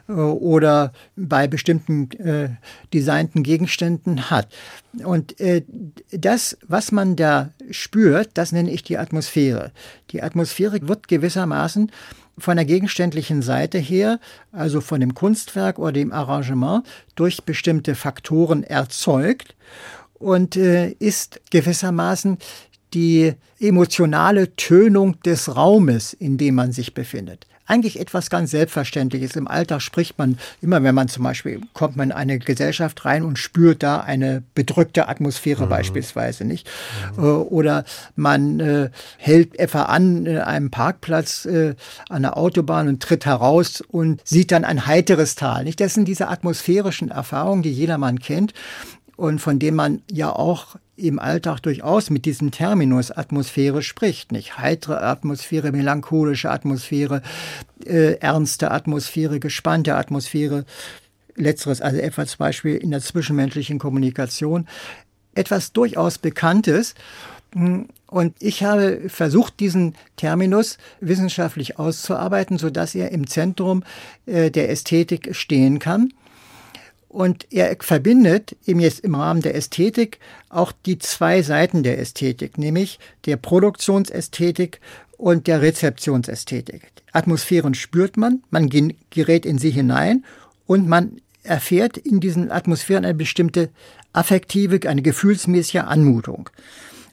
[0.08, 2.49] äh, oder bei bestimmten äh,
[2.93, 4.47] designten Gegenständen hat.
[5.03, 5.63] Und äh,
[6.12, 9.71] das, was man da spürt, das nenne ich die Atmosphäre.
[10.12, 11.91] Die Atmosphäre wird gewissermaßen
[12.38, 14.19] von der gegenständlichen Seite her,
[14.51, 19.55] also von dem Kunstwerk oder dem Arrangement, durch bestimmte Faktoren erzeugt
[20.15, 22.38] und äh, ist gewissermaßen
[22.95, 29.36] die emotionale Tönung des Raumes, in dem man sich befindet eigentlich etwas ganz Selbstverständliches.
[29.36, 33.23] Im Alltag spricht man immer, wenn man zum Beispiel kommt man in eine Gesellschaft rein
[33.23, 35.69] und spürt da eine bedrückte Atmosphäre mhm.
[35.69, 36.69] beispielsweise, nicht?
[37.17, 37.23] Mhm.
[37.23, 41.75] Oder man äh, hält etwa an in einem Parkplatz äh,
[42.10, 45.79] an der Autobahn und tritt heraus und sieht dann ein heiteres Tal, nicht?
[45.79, 48.53] Das sind diese atmosphärischen Erfahrungen, die jedermann kennt
[49.15, 54.58] und von dem man ja auch im Alltag durchaus mit diesem Terminus Atmosphäre spricht, nicht?
[54.58, 57.21] Heitere Atmosphäre, melancholische Atmosphäre,
[57.86, 60.65] äh, ernste Atmosphäre, gespannte Atmosphäre.
[61.36, 64.67] Letzteres also etwa zum Beispiel in der zwischenmenschlichen Kommunikation.
[65.34, 66.95] Etwas durchaus Bekanntes.
[68.08, 73.84] Und ich habe versucht, diesen Terminus wissenschaftlich auszuarbeiten, sodass er im Zentrum
[74.25, 76.13] äh, der Ästhetik stehen kann.
[77.15, 82.58] Und er verbindet eben jetzt im Rahmen der Ästhetik auch die zwei Seiten der Ästhetik,
[82.58, 84.82] nämlich der Produktionsästhetik
[85.15, 86.91] und der Rezeptionsästhetik.
[87.13, 88.67] Atmosphären spürt man, man
[89.12, 90.25] gerät in sie hinein
[90.65, 93.69] und man erfährt in diesen Atmosphären eine bestimmte
[94.12, 96.49] affektive, eine gefühlsmäßige Anmutung.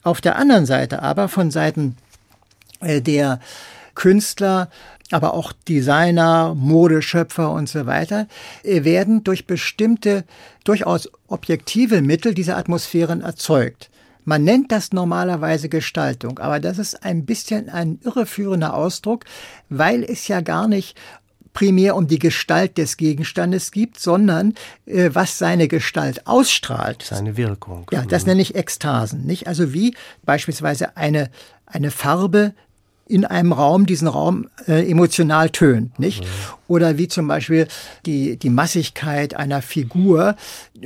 [0.03, 1.97] Auf der anderen Seite aber von Seiten
[2.81, 3.39] äh, der
[3.95, 4.69] Künstler
[5.13, 8.27] aber auch Designer, Modeschöpfer und so weiter,
[8.63, 10.25] äh, werden durch bestimmte,
[10.65, 13.91] durchaus objektive Mittel diese Atmosphären erzeugt.
[14.25, 19.25] Man nennt das normalerweise Gestaltung, aber das ist ein bisschen ein irreführender Ausdruck,
[19.69, 20.97] weil es ja gar nicht
[21.53, 24.55] primär um die Gestalt des Gegenstandes gibt, sondern
[24.87, 27.03] äh, was seine Gestalt ausstrahlt.
[27.03, 27.87] Seine Wirkung.
[27.93, 28.31] Ja, das mhm.
[28.31, 29.49] nenne ich Ekstasen, nicht?
[29.49, 29.95] Also wie
[30.25, 31.31] beispielsweise eine,
[31.67, 32.55] eine Farbe
[33.13, 36.23] in einem Raum diesen Raum äh, emotional tönt, nicht?
[36.23, 36.29] Mhm.
[36.67, 37.69] Oder wie zum Beispiel
[38.07, 40.35] die, die Massigkeit einer Figur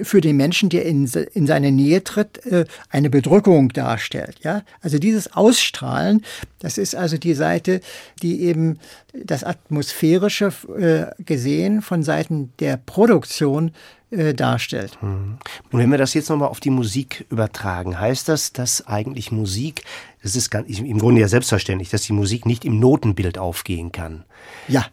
[0.02, 4.62] für den Menschen, der in, in seine Nähe tritt, äh, eine Bedrückung darstellt, ja?
[4.80, 6.24] Also dieses Ausstrahlen,
[6.58, 7.80] das ist also die Seite,
[8.22, 8.80] die eben
[9.14, 13.70] das Atmosphärische äh, gesehen von Seiten der Produktion
[14.10, 14.98] äh, darstellt.
[15.00, 15.38] Und
[15.72, 19.82] wenn wir das jetzt nochmal auf die Musik übertragen, heißt das, dass eigentlich Musik,
[20.26, 24.24] das ist ganz, im Grunde ja selbstverständlich, dass die Musik nicht im Notenbild aufgehen kann.
[24.66, 24.86] Ja,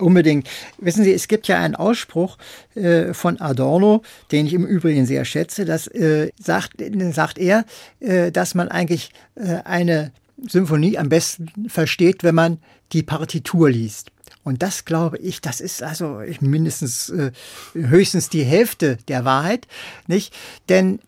[0.00, 0.48] Unbedingt.
[0.78, 2.36] Wissen Sie, es gibt ja einen Ausspruch
[2.74, 5.64] äh, von Adorno, den ich im Übrigen sehr schätze.
[5.64, 7.64] Das äh, sagt, sagt er,
[8.00, 10.10] äh, dass man eigentlich äh, eine
[10.48, 12.58] Symphonie am besten versteht, wenn man
[12.92, 14.10] die Partitur liest.
[14.42, 17.30] Und das glaube ich, das ist also mindestens äh,
[17.74, 19.68] höchstens die Hälfte der Wahrheit,
[20.08, 20.34] nicht?
[20.68, 20.98] Denn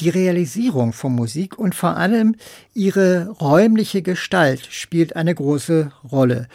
[0.00, 2.34] die Realisierung von Musik und vor allem
[2.74, 6.48] ihre räumliche Gestalt spielt eine große Rolle.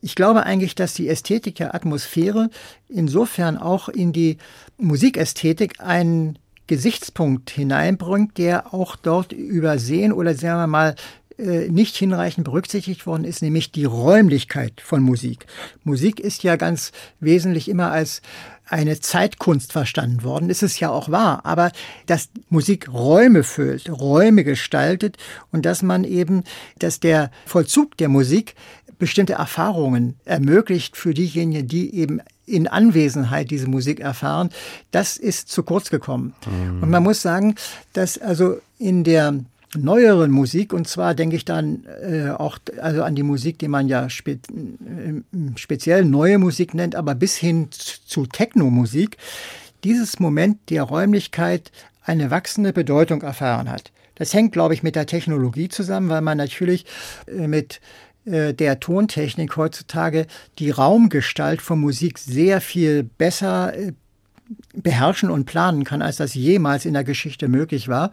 [0.00, 2.50] Ich glaube eigentlich, dass die Ästhetik der Atmosphäre
[2.88, 4.36] insofern auch in die
[4.76, 10.94] Musikästhetik einen Gesichtspunkt hineinbringt, der auch dort übersehen oder sagen wir mal
[11.36, 15.46] nicht hinreichend berücksichtigt worden ist, nämlich die Räumlichkeit von Musik.
[15.82, 18.22] Musik ist ja ganz wesentlich immer als
[18.66, 20.48] eine Zeitkunst verstanden worden.
[20.48, 21.70] Ist es ja auch wahr, aber
[22.06, 25.16] dass Musik Räume füllt, Räume gestaltet
[25.52, 26.44] und dass man eben,
[26.78, 28.54] dass der Vollzug der Musik
[28.98, 34.50] bestimmte Erfahrungen ermöglicht für diejenigen, die eben in Anwesenheit diese Musik erfahren,
[34.90, 36.34] das ist zu kurz gekommen.
[36.46, 36.82] Mhm.
[36.82, 37.54] Und man muss sagen,
[37.92, 39.34] dass also in der
[39.76, 43.88] neueren Musik, und zwar denke ich dann äh, auch also an die Musik, die man
[43.88, 44.38] ja spe äh,
[45.56, 49.16] speziell neue Musik nennt, aber bis hin zu Techno-Musik,
[49.84, 51.70] dieses Moment der Räumlichkeit
[52.02, 53.92] eine wachsende Bedeutung erfahren hat.
[54.14, 56.86] Das hängt, glaube ich, mit der Technologie zusammen, weil man natürlich
[57.26, 57.80] äh, mit
[58.24, 60.26] äh, der Tontechnik heutzutage
[60.58, 63.72] die Raumgestalt von Musik sehr viel besser
[64.74, 68.10] beherrschen und planen kann, als das jemals in der Geschichte möglich war.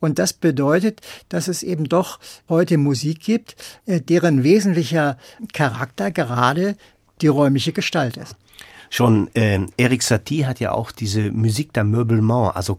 [0.00, 5.18] Und das bedeutet, dass es eben doch heute Musik gibt, äh, deren wesentlicher
[5.52, 6.76] Charakter gerade
[7.20, 8.36] die räumliche Gestalt ist.
[8.88, 12.78] Schon äh, Eric Satie hat ja auch diese Musik d'Ameublement, also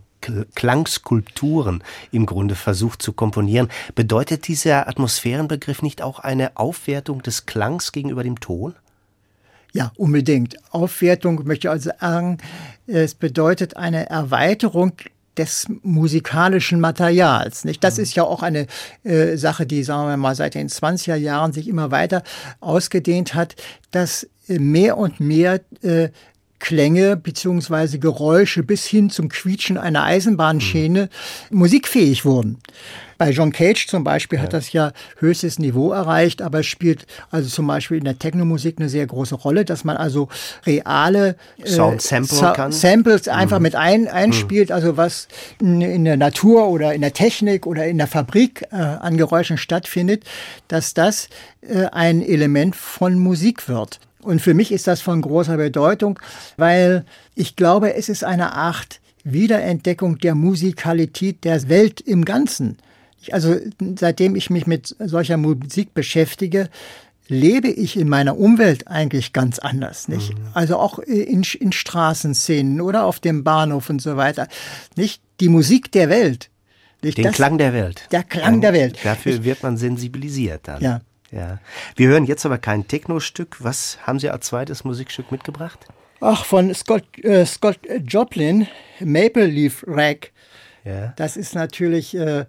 [0.55, 3.69] Klangskulpturen im Grunde versucht zu komponieren.
[3.93, 8.73] Bedeutet dieser Atmosphärenbegriff nicht auch eine Aufwertung des Klangs gegenüber dem Ton?
[9.73, 10.57] Ja, unbedingt.
[10.71, 12.37] Aufwertung möchte ich also sagen,
[12.87, 14.93] es bedeutet eine Erweiterung
[15.37, 17.63] des musikalischen Materials.
[17.63, 17.83] Nicht?
[17.83, 18.03] Das mhm.
[18.03, 18.67] ist ja auch eine
[19.03, 22.23] äh, Sache, die, sagen wir mal, seit den 20er Jahren sich immer weiter
[22.59, 23.55] ausgedehnt hat,
[23.91, 26.09] dass äh, mehr und mehr äh,
[26.59, 31.09] Klänge beziehungsweise Geräusche bis hin zum Quietschen einer Eisenbahnschiene
[31.49, 31.57] mhm.
[31.57, 32.57] musikfähig wurden.
[33.17, 34.43] Bei John Cage zum Beispiel ja.
[34.43, 38.75] hat das ja höchstes Niveau erreicht, aber es spielt also zum Beispiel in der Technomusik
[38.79, 40.29] eine sehr große Rolle, dass man also
[40.65, 42.01] reale äh, Sound.
[42.73, 43.63] Samples einfach mhm.
[43.63, 44.75] mit ein, einspielt, mhm.
[44.75, 45.27] also was
[45.59, 49.57] in, in, der Natur oder in der Technik oder in der Fabrik äh, an Geräuschen
[49.57, 50.23] stattfindet,
[50.67, 51.29] dass das
[51.61, 53.99] äh, ein Element von Musik wird.
[54.27, 56.19] Und für mich ist das von großer Bedeutung,
[56.57, 62.77] weil ich glaube, es ist eine Art Wiederentdeckung der Musikalität der Welt im Ganzen.
[63.31, 63.55] Also
[63.97, 66.69] seitdem ich mich mit solcher Musik beschäftige,
[67.29, 70.37] lebe ich in meiner Umwelt eigentlich ganz anders, nicht?
[70.37, 70.47] Mhm.
[70.53, 74.49] Also auch in, in Straßenszenen oder auf dem Bahnhof und so weiter.
[74.97, 76.49] Nicht die Musik der Welt.
[77.01, 77.17] Nicht?
[77.17, 78.01] Den das, Klang der Welt.
[78.11, 78.97] Der Klang der Welt.
[79.03, 80.81] Dafür wird man sensibilisiert dann.
[80.81, 81.01] Ja.
[81.31, 81.59] Ja.
[81.95, 83.57] Wir hören jetzt aber kein Techno-Stück.
[83.59, 85.85] Was haben Sie als zweites Musikstück mitgebracht?
[86.19, 88.67] Ach, von Scott, äh, Scott Joplin,
[88.99, 90.31] Maple Leaf Rag.
[90.83, 91.13] Ja.
[91.17, 92.45] Das ist natürlich äh,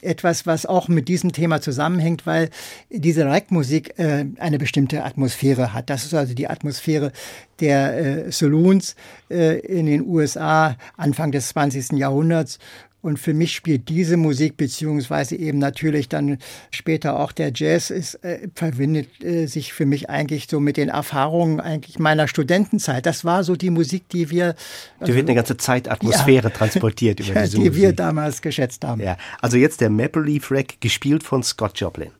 [0.00, 2.50] etwas, was auch mit diesem Thema zusammenhängt, weil
[2.90, 5.90] diese Rack-Musik äh, eine bestimmte Atmosphäre hat.
[5.90, 7.12] Das ist also die Atmosphäre
[7.60, 8.96] der äh, Saloons
[9.30, 11.92] äh, in den USA Anfang des 20.
[11.92, 12.58] Jahrhunderts
[13.02, 16.38] und für mich spielt diese Musik, beziehungsweise eben natürlich dann
[16.70, 20.88] später auch der Jazz, ist, äh, verbindet äh, sich für mich eigentlich so mit den
[20.88, 23.04] Erfahrungen eigentlich meiner Studentenzeit.
[23.04, 24.54] Das war so die Musik, die wir.
[25.00, 27.72] Also, die wird eine ganze Zeit Atmosphäre ja, transportiert über diese die Musik.
[27.72, 29.02] Die wir damals geschätzt haben.
[29.02, 32.12] Ja, also jetzt der Maple Leaf Rack, gespielt von Scott Joplin.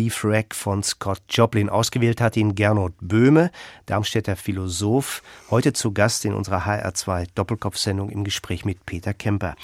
[0.00, 1.68] Leaf Rack von Scott Joplin.
[1.68, 3.50] Ausgewählt hat ihn Gernot Böhme,
[3.84, 9.56] Darmstädter Philosoph, heute zu Gast in unserer HR2 Doppelkopfsendung im Gespräch mit Peter Kemper.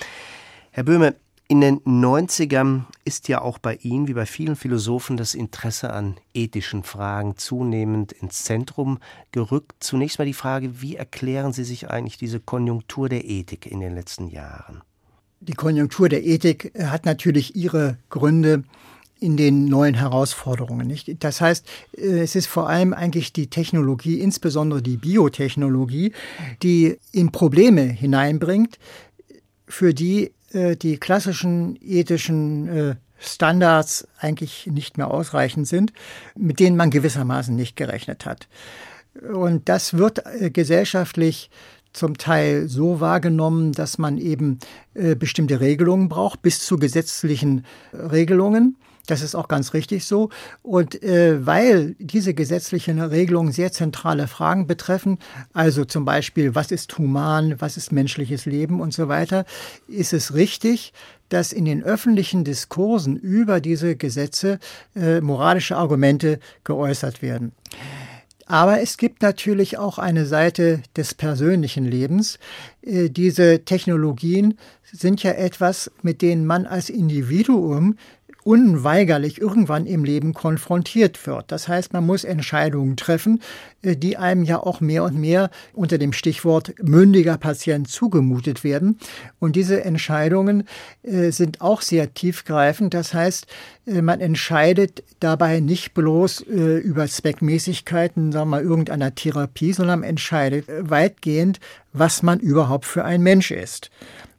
[0.72, 1.14] Herr Böhme,
[1.49, 6.16] in den 90ern ist ja auch bei Ihnen, wie bei vielen Philosophen, das Interesse an
[6.34, 8.99] ethischen Fragen zunehmend ins Zentrum
[9.32, 9.76] gerückt.
[9.80, 13.95] Zunächst mal die Frage, wie erklären Sie sich eigentlich diese Konjunktur der Ethik in den
[13.95, 14.82] letzten Jahren?
[15.41, 18.64] Die Konjunktur der Ethik hat natürlich ihre Gründe
[19.19, 20.87] in den neuen Herausforderungen.
[20.87, 21.23] Nicht?
[21.25, 26.12] Das heißt, äh, es ist vor allem eigentlich die Technologie, insbesondere die Biotechnologie,
[26.62, 28.79] die in Probleme hineinbringt,
[29.69, 35.93] für die äh, die klassischen ethischen äh, Standards eigentlich nicht mehr ausreichend sind,
[36.37, 38.49] mit denen man gewissermaßen nicht gerechnet hat.
[39.33, 41.51] Und das wird äh, gesellschaftlich
[41.93, 44.59] zum Teil so wahrgenommen, dass man eben
[44.93, 47.64] bestimmte Regelungen braucht, bis zu gesetzlichen
[47.95, 48.77] Regelungen.
[49.07, 50.30] Das ist auch ganz richtig so.
[50.62, 55.18] Und äh, weil diese gesetzlichen Regelungen sehr zentrale Fragen betreffen,
[55.52, 59.44] also zum Beispiel, was ist human, was ist menschliches Leben und so weiter,
[59.88, 60.92] ist es richtig,
[61.28, 64.59] dass in den öffentlichen Diskursen über diese Gesetze
[64.94, 67.52] äh, moralische Argumente geäußert werden.
[68.48, 72.38] Aber es gibt natürlich auch eine Seite des persönlichen Lebens.
[72.82, 77.96] Äh, diese Technologien sind ja etwas, mit denen man als Individuum
[78.47, 81.51] unweigerlich irgendwann im Leben konfrontiert wird.
[81.51, 83.42] Das heißt, man muss Entscheidungen treffen,
[83.82, 89.01] äh, die einem ja auch mehr und mehr unter dem Stichwort mündiger Patient zugemutet werden.
[89.40, 90.62] Und diese Entscheidungen
[91.03, 92.94] äh, sind auch sehr tiefgreifend.
[92.94, 93.49] Das heißt,
[93.86, 100.09] äh, man entscheidet dabei nicht bloß über Zweckmäßigkeiten, sagen wir mal, irgendeiner Therapie, sondern man
[100.09, 101.59] entscheidet weitgehend,
[101.92, 103.90] was man überhaupt für ein Mensch ist.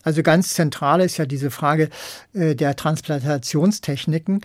[0.07, 1.89] Also ganz zentral ist ja diese Frage
[2.33, 4.39] äh, der Transplantationstechniken.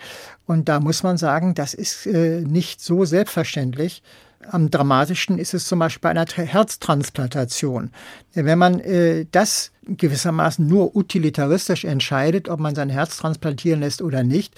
[0.45, 4.03] Und da muss man sagen, das ist äh, nicht so selbstverständlich.
[4.51, 7.91] Am dramatischsten ist es zum Beispiel bei einer Herztransplantation.
[8.35, 14.23] Wenn man äh, das gewissermaßen nur utilitaristisch entscheidet, ob man sein Herz transplantieren lässt oder
[14.23, 14.55] nicht,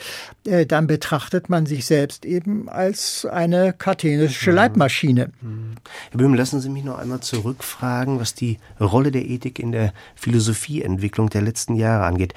[0.46, 4.56] äh, dann betrachtet man sich selbst eben als eine kartesische mhm.
[4.56, 5.30] Leibmaschine.
[5.40, 5.74] Mhm.
[6.10, 9.92] Herr Böhm, lassen Sie mich noch einmal zurückfragen, was die Rolle der Ethik in der
[10.14, 12.34] Philosophieentwicklung der letzten Jahre angeht.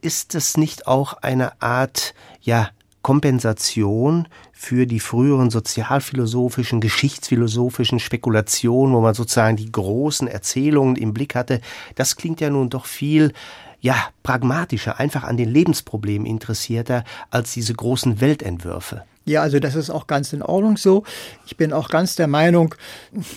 [0.00, 2.70] Ist das nicht auch eine Art, ja,
[3.04, 11.34] Kompensation für die früheren sozialphilosophischen, geschichtsphilosophischen Spekulationen, wo man sozusagen die großen Erzählungen im Blick
[11.34, 11.60] hatte.
[11.96, 13.34] Das klingt ja nun doch viel
[13.80, 19.04] ja, pragmatischer, einfach an den Lebensproblemen interessierter als diese großen Weltentwürfe.
[19.26, 21.04] Ja, also das ist auch ganz in Ordnung so.
[21.46, 22.74] Ich bin auch ganz der Meinung,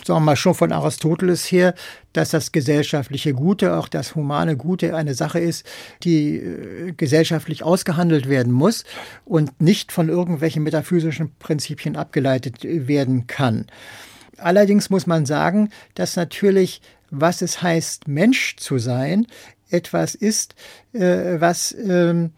[0.06, 1.76] sagen wir mal schon von Aristoteles her,
[2.12, 5.66] dass das gesellschaftliche Gute, auch das humane Gute eine Sache ist,
[6.04, 8.84] die äh, gesellschaftlich ausgehandelt werden muss
[9.24, 13.68] und nicht von irgendwelchen metaphysischen Prinzipien abgeleitet werden kann.
[14.38, 19.26] Allerdings muss man sagen, dass natürlich, was es heißt, Mensch zu sein,
[19.70, 20.56] etwas ist,
[20.92, 22.32] äh, was ähm,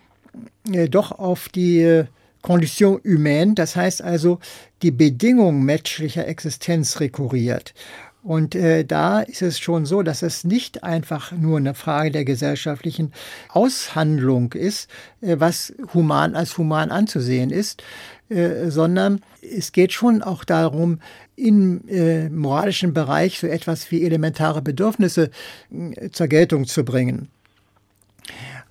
[0.72, 2.06] äh, doch auf die
[2.42, 4.40] Condition humaine, das heißt also
[4.82, 7.74] die Bedingung menschlicher Existenz rekurriert.
[8.22, 12.26] Und äh, da ist es schon so, dass es nicht einfach nur eine Frage der
[12.26, 13.14] gesellschaftlichen
[13.48, 14.90] Aushandlung ist,
[15.22, 17.82] äh, was human als human anzusehen ist,
[18.30, 21.00] äh, sondern es geht schon auch darum,
[21.38, 25.32] im äh, moralischen Bereich so etwas wie elementare Bedürfnisse
[25.72, 27.30] äh, zur Geltung zu bringen.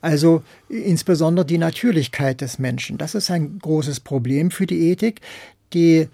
[0.01, 2.99] Also insbesondere die Natürlichkeit des Menschen.
[2.99, 5.21] Das ist ein großes Problem für die Ethik.
[5.73, 6.09] Die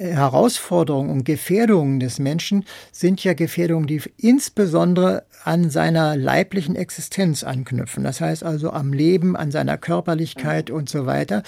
[0.00, 7.44] äh, Herausforderungen und Gefährdungen des Menschen sind ja Gefährdungen, die insbesondere an seiner leiblichen Existenz
[7.44, 8.04] anknüpfen.
[8.04, 11.42] Das heißt also am Leben, an seiner Körperlichkeit und so weiter.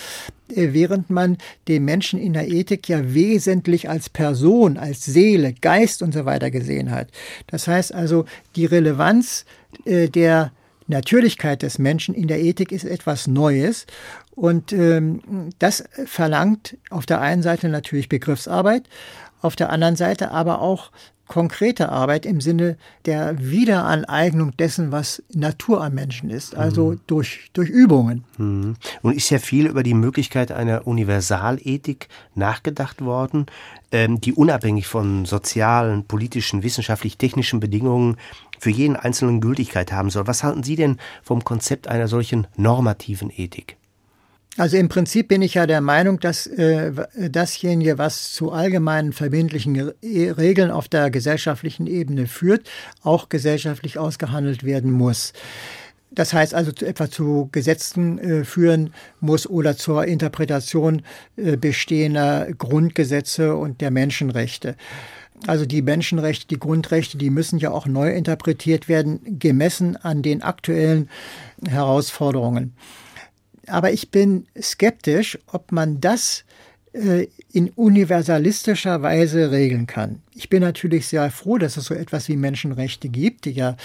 [0.54, 6.02] Äh, während man den Menschen in der Ethik ja wesentlich als Person, als Seele, Geist
[6.02, 7.08] und so weiter gesehen hat.
[7.46, 9.46] Das heißt also, die Relevanz
[9.86, 10.52] äh, der
[10.92, 13.86] Natürlichkeit des Menschen in der Ethik ist etwas Neues.
[14.34, 18.84] Und ähm, das verlangt auf der einen Seite natürlich Begriffsarbeit,
[19.40, 20.92] auf der anderen Seite aber auch
[21.32, 22.76] konkrete Arbeit im Sinne
[23.06, 27.00] der Wiederaneignung dessen, was Natur am Menschen ist, also mhm.
[27.06, 28.24] durch, durch Übungen.
[28.36, 28.76] Mhm.
[29.00, 33.46] Und ist ja viel über die Möglichkeit einer Universalethik nachgedacht worden,
[33.92, 38.16] die unabhängig von sozialen, politischen, wissenschaftlich-technischen Bedingungen
[38.58, 40.26] für jeden Einzelnen Gültigkeit haben soll.
[40.26, 43.76] Was halten Sie denn vom Konzept einer solchen normativen Ethik?
[44.58, 46.92] Also im Prinzip bin ich ja der Meinung, dass äh,
[47.30, 52.68] dasjenige, was zu allgemeinen verbindlichen Regeln auf der gesellschaftlichen Ebene führt,
[53.02, 55.32] auch gesellschaftlich ausgehandelt werden muss.
[56.14, 61.02] Das heißt also etwa zu Gesetzen äh, führen muss oder zur Interpretation
[61.36, 64.76] äh, bestehender Grundgesetze und der Menschenrechte.
[65.46, 70.42] Also die Menschenrechte, die Grundrechte, die müssen ja auch neu interpretiert werden, gemessen an den
[70.42, 71.08] aktuellen
[71.66, 72.74] Herausforderungen.
[73.66, 76.44] Aber ich bin skeptisch, ob man das
[76.94, 80.20] in universalistischer Weise regeln kann.
[80.34, 83.76] Ich bin natürlich sehr froh, dass es so etwas wie Menschenrechte gibt, die ja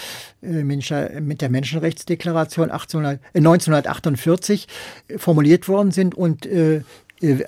[0.42, 4.68] äh, mit der Menschenrechtsdeklaration 1800, 1948
[5.08, 6.46] äh, formuliert worden sind und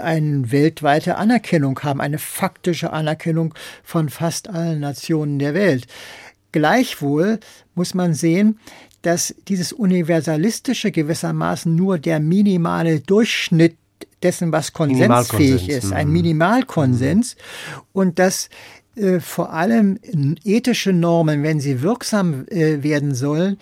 [0.00, 3.54] eine weltweite Anerkennung haben, eine faktische Anerkennung
[3.84, 5.86] von fast allen Nationen der Welt.
[6.50, 7.38] Gleichwohl
[7.76, 8.58] muss man sehen,
[9.02, 13.76] dass dieses Universalistische gewissermaßen nur der minimale Durchschnitt
[14.22, 16.12] dessen, was konsensfähig ist, ein mhm.
[16.14, 17.36] Minimalkonsens
[17.92, 18.48] und dass
[18.96, 19.98] äh, vor allem
[20.44, 23.58] ethische Normen, wenn sie wirksam äh, werden sollen,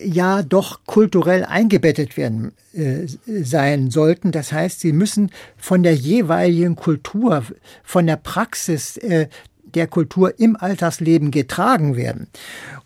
[0.00, 4.32] ja doch kulturell eingebettet werden äh, sein sollten.
[4.32, 7.44] Das heißt, sie müssen von der jeweiligen Kultur,
[7.82, 9.28] von der Praxis äh,
[9.74, 12.28] der Kultur im Alltagsleben getragen werden.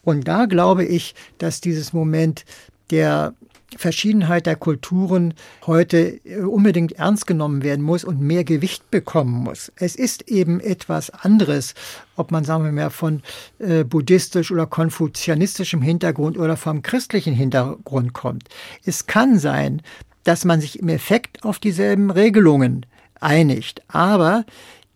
[0.03, 2.45] Und da glaube ich, dass dieses Moment
[2.91, 3.35] der
[3.77, 5.35] Verschiedenheit der Kulturen
[5.67, 9.73] heute äh, unbedingt ernst genommen werden muss und mehr Gewicht bekommen muss.
[9.77, 11.75] Es ist eben etwas anderes,
[12.15, 13.23] ob man, sagen wir mal, von
[13.59, 18.49] äh, buddhistisch oder konfuzianistischem Hintergrund oder vom christlichen Hintergrund kommt.
[18.85, 19.83] Es kann sein,
[20.23, 22.87] dass man sich im Effekt auf dieselben Regelungen
[23.21, 24.45] einigt, aber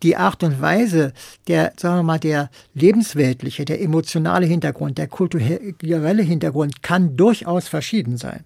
[0.03, 1.12] die Art und Weise,
[1.47, 8.16] der, sagen wir mal, der lebensweltliche, der emotionale Hintergrund, der kulturelle Hintergrund kann durchaus verschieden
[8.16, 8.45] sein.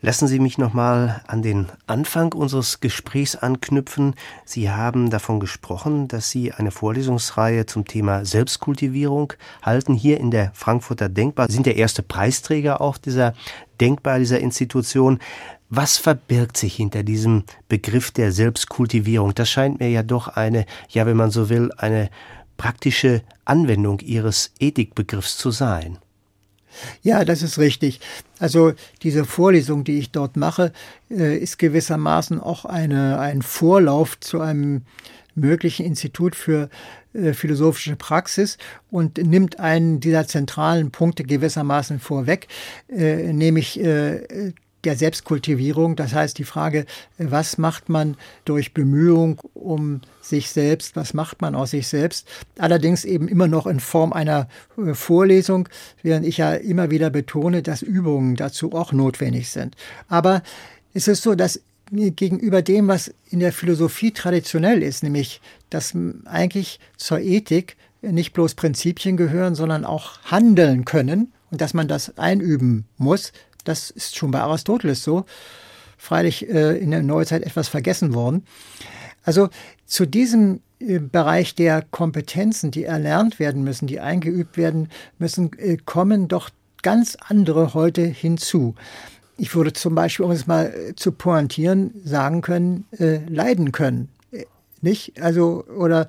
[0.00, 4.14] Lassen Sie mich noch mal an den Anfang unseres Gesprächs anknüpfen.
[4.44, 10.52] Sie haben davon gesprochen, dass Sie eine Vorlesungsreihe zum Thema Selbstkultivierung halten hier in der
[10.54, 11.48] Frankfurter Denkbar.
[11.48, 13.34] Sie sind der erste Preisträger auch dieser
[13.80, 15.18] Denkbar dieser Institution.
[15.68, 19.34] Was verbirgt sich hinter diesem Begriff der Selbstkultivierung?
[19.34, 22.08] Das scheint mir ja doch eine, ja, wenn man so will, eine
[22.56, 25.98] praktische Anwendung Ihres Ethikbegriffs zu sein.
[27.02, 28.00] Ja, das ist richtig.
[28.38, 28.72] Also
[29.02, 30.72] diese Vorlesung, die ich dort mache,
[31.10, 34.82] äh, ist gewissermaßen auch eine, ein Vorlauf zu einem
[35.34, 36.68] möglichen Institut für
[37.14, 38.58] äh, philosophische Praxis
[38.90, 42.48] und nimmt einen dieser zentralen Punkte gewissermaßen vorweg,
[42.88, 43.80] äh, nämlich
[44.84, 45.96] der Selbstkultivierung.
[45.96, 46.86] Das heißt, die Frage,
[47.18, 52.28] was macht man durch Bemühung um sich selbst, was macht man aus sich selbst?
[52.58, 55.68] Allerdings eben immer noch in Form einer äh, Vorlesung,
[56.02, 59.76] während ich ja immer wieder betone, dass Übungen dazu auch notwendig sind.
[60.08, 60.42] Aber
[60.94, 61.60] es ist so, dass
[61.90, 65.94] gegenüber dem, was in der Philosophie traditionell ist, nämlich dass
[66.26, 72.18] eigentlich zur Ethik nicht bloß Prinzipien gehören, sondern auch handeln können und dass man das
[72.18, 73.32] einüben muss,
[73.64, 75.24] das ist schon bei Aristoteles so.
[75.96, 78.44] Freilich äh, in der Neuzeit etwas vergessen worden.
[79.24, 79.48] Also
[79.84, 84.88] zu diesem äh, Bereich der Kompetenzen, die erlernt werden müssen, die eingeübt werden
[85.18, 86.50] müssen, äh, kommen doch
[86.82, 88.74] ganz andere heute hinzu.
[89.36, 94.08] Ich würde zum Beispiel, um es mal äh, zu pointieren, sagen können, äh, leiden können.
[94.30, 94.44] Äh,
[94.80, 95.20] nicht?
[95.20, 96.06] Also, oder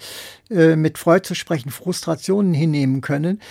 [0.49, 3.41] äh, mit Freud zu sprechen, Frustrationen hinnehmen können.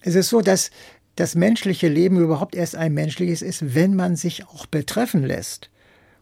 [0.00, 0.70] Es ist so, dass
[1.16, 5.70] das menschliche Leben überhaupt erst ein menschliches ist, wenn man sich auch betreffen lässt.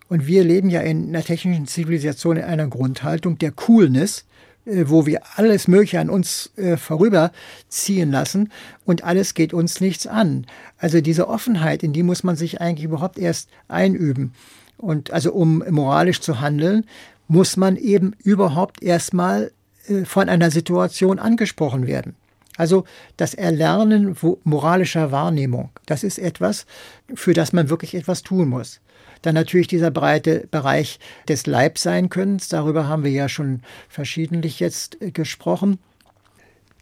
[0.09, 4.25] Und wir leben ja in einer technischen Zivilisation in einer Grundhaltung der Coolness,
[4.67, 8.51] äh, wo wir alles Mögliche an uns äh, vorüberziehen lassen
[8.85, 10.47] und alles geht uns nichts an.
[10.79, 14.35] Also diese Offenheit, in die muss man sich eigentlich überhaupt erst einüben.
[14.77, 16.85] Und also um moralisch zu handeln,
[17.29, 19.53] muss man eben überhaupt erstmal
[19.87, 22.17] äh, von einer Situation angesprochen werden.
[22.61, 22.85] Also
[23.17, 26.67] das Erlernen moralischer Wahrnehmung, das ist etwas,
[27.15, 28.83] für das man wirklich etwas tun muss.
[29.23, 35.11] Dann natürlich dieser breite Bereich des Leibseinkönnens, darüber haben wir ja schon verschiedentlich jetzt äh,
[35.11, 35.79] gesprochen.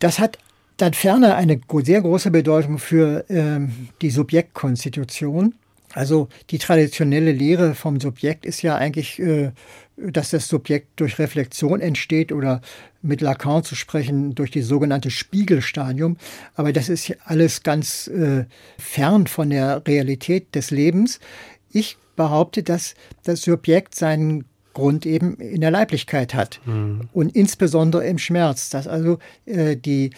[0.00, 0.38] Das hat
[0.78, 5.54] dann ferner eine sehr große Bedeutung für ähm, die Subjektkonstitution.
[5.94, 9.52] Also die traditionelle Lehre vom Subjekt ist ja eigentlich, äh,
[10.00, 12.60] dass das Subjekt durch Reflexion entsteht oder
[13.02, 16.16] mit Lacan zu sprechen durch die sogenannte Spiegelstadium.
[16.54, 18.44] Aber das ist alles ganz äh,
[18.78, 21.20] fern von der Realität des Lebens.
[21.70, 22.94] Ich behaupte, dass
[23.24, 24.44] das Subjekt seinen
[24.74, 27.08] Grund eben in der Leiblichkeit hat mhm.
[27.12, 30.10] und insbesondere im Schmerz, dass also äh, die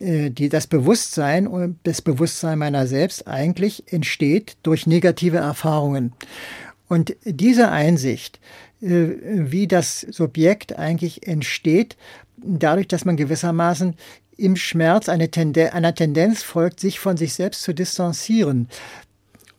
[0.00, 6.12] äh, die, das Bewusstsein und das Bewusstsein meiner selbst eigentlich entsteht durch negative Erfahrungen.
[6.88, 8.40] Und diese Einsicht,
[8.80, 11.96] wie das Subjekt eigentlich entsteht,
[12.36, 13.94] dadurch, dass man gewissermaßen
[14.36, 18.68] im Schmerz eine Tenden einer Tendenz folgt, sich von sich selbst zu distanzieren.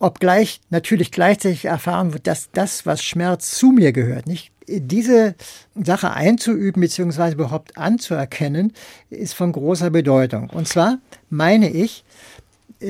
[0.02, 5.36] obgleich natürlich gleichzeitig erfahren wird, dass das, was Schmerz zu mir gehört, nicht diese
[5.76, 7.34] Sache einzuüben bzw.
[7.34, 8.74] überhaupt anzuerkennen,
[9.10, 10.50] ist von großer Bedeutung.
[10.50, 11.00] Und zwar
[11.30, 12.04] meine ich,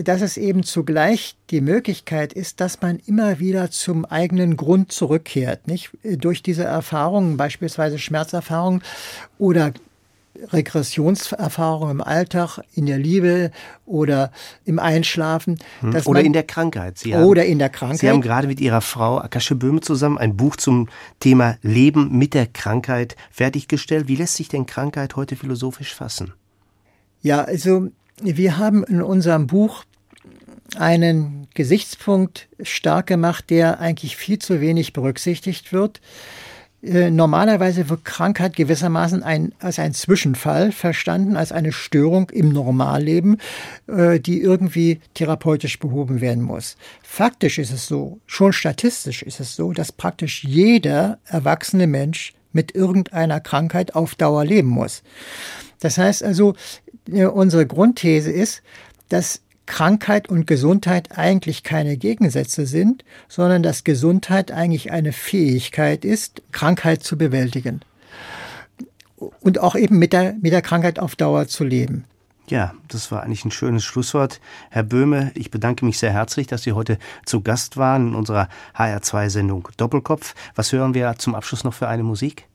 [0.03, 5.67] dass es eben zugleich die Möglichkeit ist, dass man immer wieder zum eigenen Grund zurückkehrt,
[5.67, 5.91] nicht?
[6.03, 8.81] Durch diese Erfahrungen, beispielsweise Schmerzerfahrungen
[9.37, 9.73] oder
[10.53, 13.51] Regressionserfahrungen im Alltag, in der Liebe
[13.85, 14.31] oder
[14.65, 15.59] im Einschlafen.
[15.81, 15.95] Hm.
[16.05, 16.97] oder in der Krankheit.
[16.97, 17.99] Sie haben, oder in der Krankheit.
[17.99, 20.87] Sie haben gerade mit Ihrer Frau Akasche Böhme zusammen ein Buch zum
[21.19, 24.07] Thema Leben mit der Krankheit fertiggestellt.
[24.07, 26.33] Wie lässt sich denn Krankheit heute philosophisch fassen?
[27.21, 27.89] Ja, also
[28.21, 29.83] wir haben in unserem Buch
[30.77, 36.01] einen Gesichtspunkt stark gemacht, der eigentlich viel zu wenig berücksichtigt wird.
[36.83, 43.37] Äh, normalerweise wird Krankheit gewissermaßen ein, als ein Zwischenfall verstanden, als eine Störung im Normalleben,
[43.87, 46.77] äh, die irgendwie therapeutisch behoben werden muss.
[47.03, 52.73] Faktisch ist es so, schon statistisch ist es so, dass praktisch jeder erwachsene Mensch mit
[52.73, 55.03] irgendeiner Krankheit auf Dauer leben muss.
[55.81, 56.55] Das heißt also,
[57.11, 58.63] äh, unsere Grundthese ist,
[59.09, 66.41] dass Krankheit und Gesundheit eigentlich keine Gegensätze sind, sondern dass Gesundheit eigentlich eine Fähigkeit ist,
[66.51, 67.81] Krankheit zu bewältigen.
[69.17, 72.05] Und auch eben mit der, mit der Krankheit auf Dauer zu leben.
[72.47, 74.41] Ja, das war eigentlich ein schönes Schlusswort.
[74.71, 78.49] Herr Böhme, ich bedanke mich sehr herzlich, dass Sie heute zu Gast waren in unserer
[78.75, 80.35] HR2-Sendung Doppelkopf.
[80.55, 82.47] Was hören wir zum Abschluss noch für eine Musik?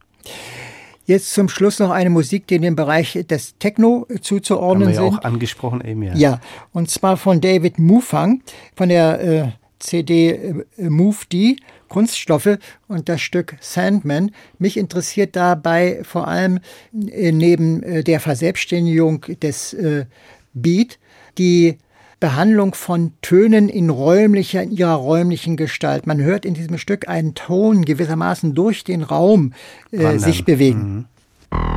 [1.07, 4.97] Jetzt zum Schluss noch eine Musik, die in dem Bereich des Techno zuzuordnen sind.
[4.97, 6.13] Haben wir ja auch angesprochen eben, ja.
[6.15, 6.41] Ja,
[6.73, 8.43] und zwar von David Mufang,
[8.75, 9.47] von der äh,
[9.79, 11.55] CD äh, Move D,
[11.87, 12.57] Kunststoffe
[12.89, 14.31] und das Stück Sandman.
[14.59, 16.59] Mich interessiert dabei vor allem
[16.93, 20.05] äh, neben äh, der Verselbstständigung des äh,
[20.53, 20.99] Beat
[21.37, 21.77] die
[22.19, 26.07] Behandlung von Tönen in räumlicher, in ihrer räumlichen Gestalt.
[26.07, 29.53] Man hört in diesem Stück einen Ton gewissermaßen durch den Raum
[29.91, 31.07] äh, sich bewegen.
[31.51, 31.76] Mhm.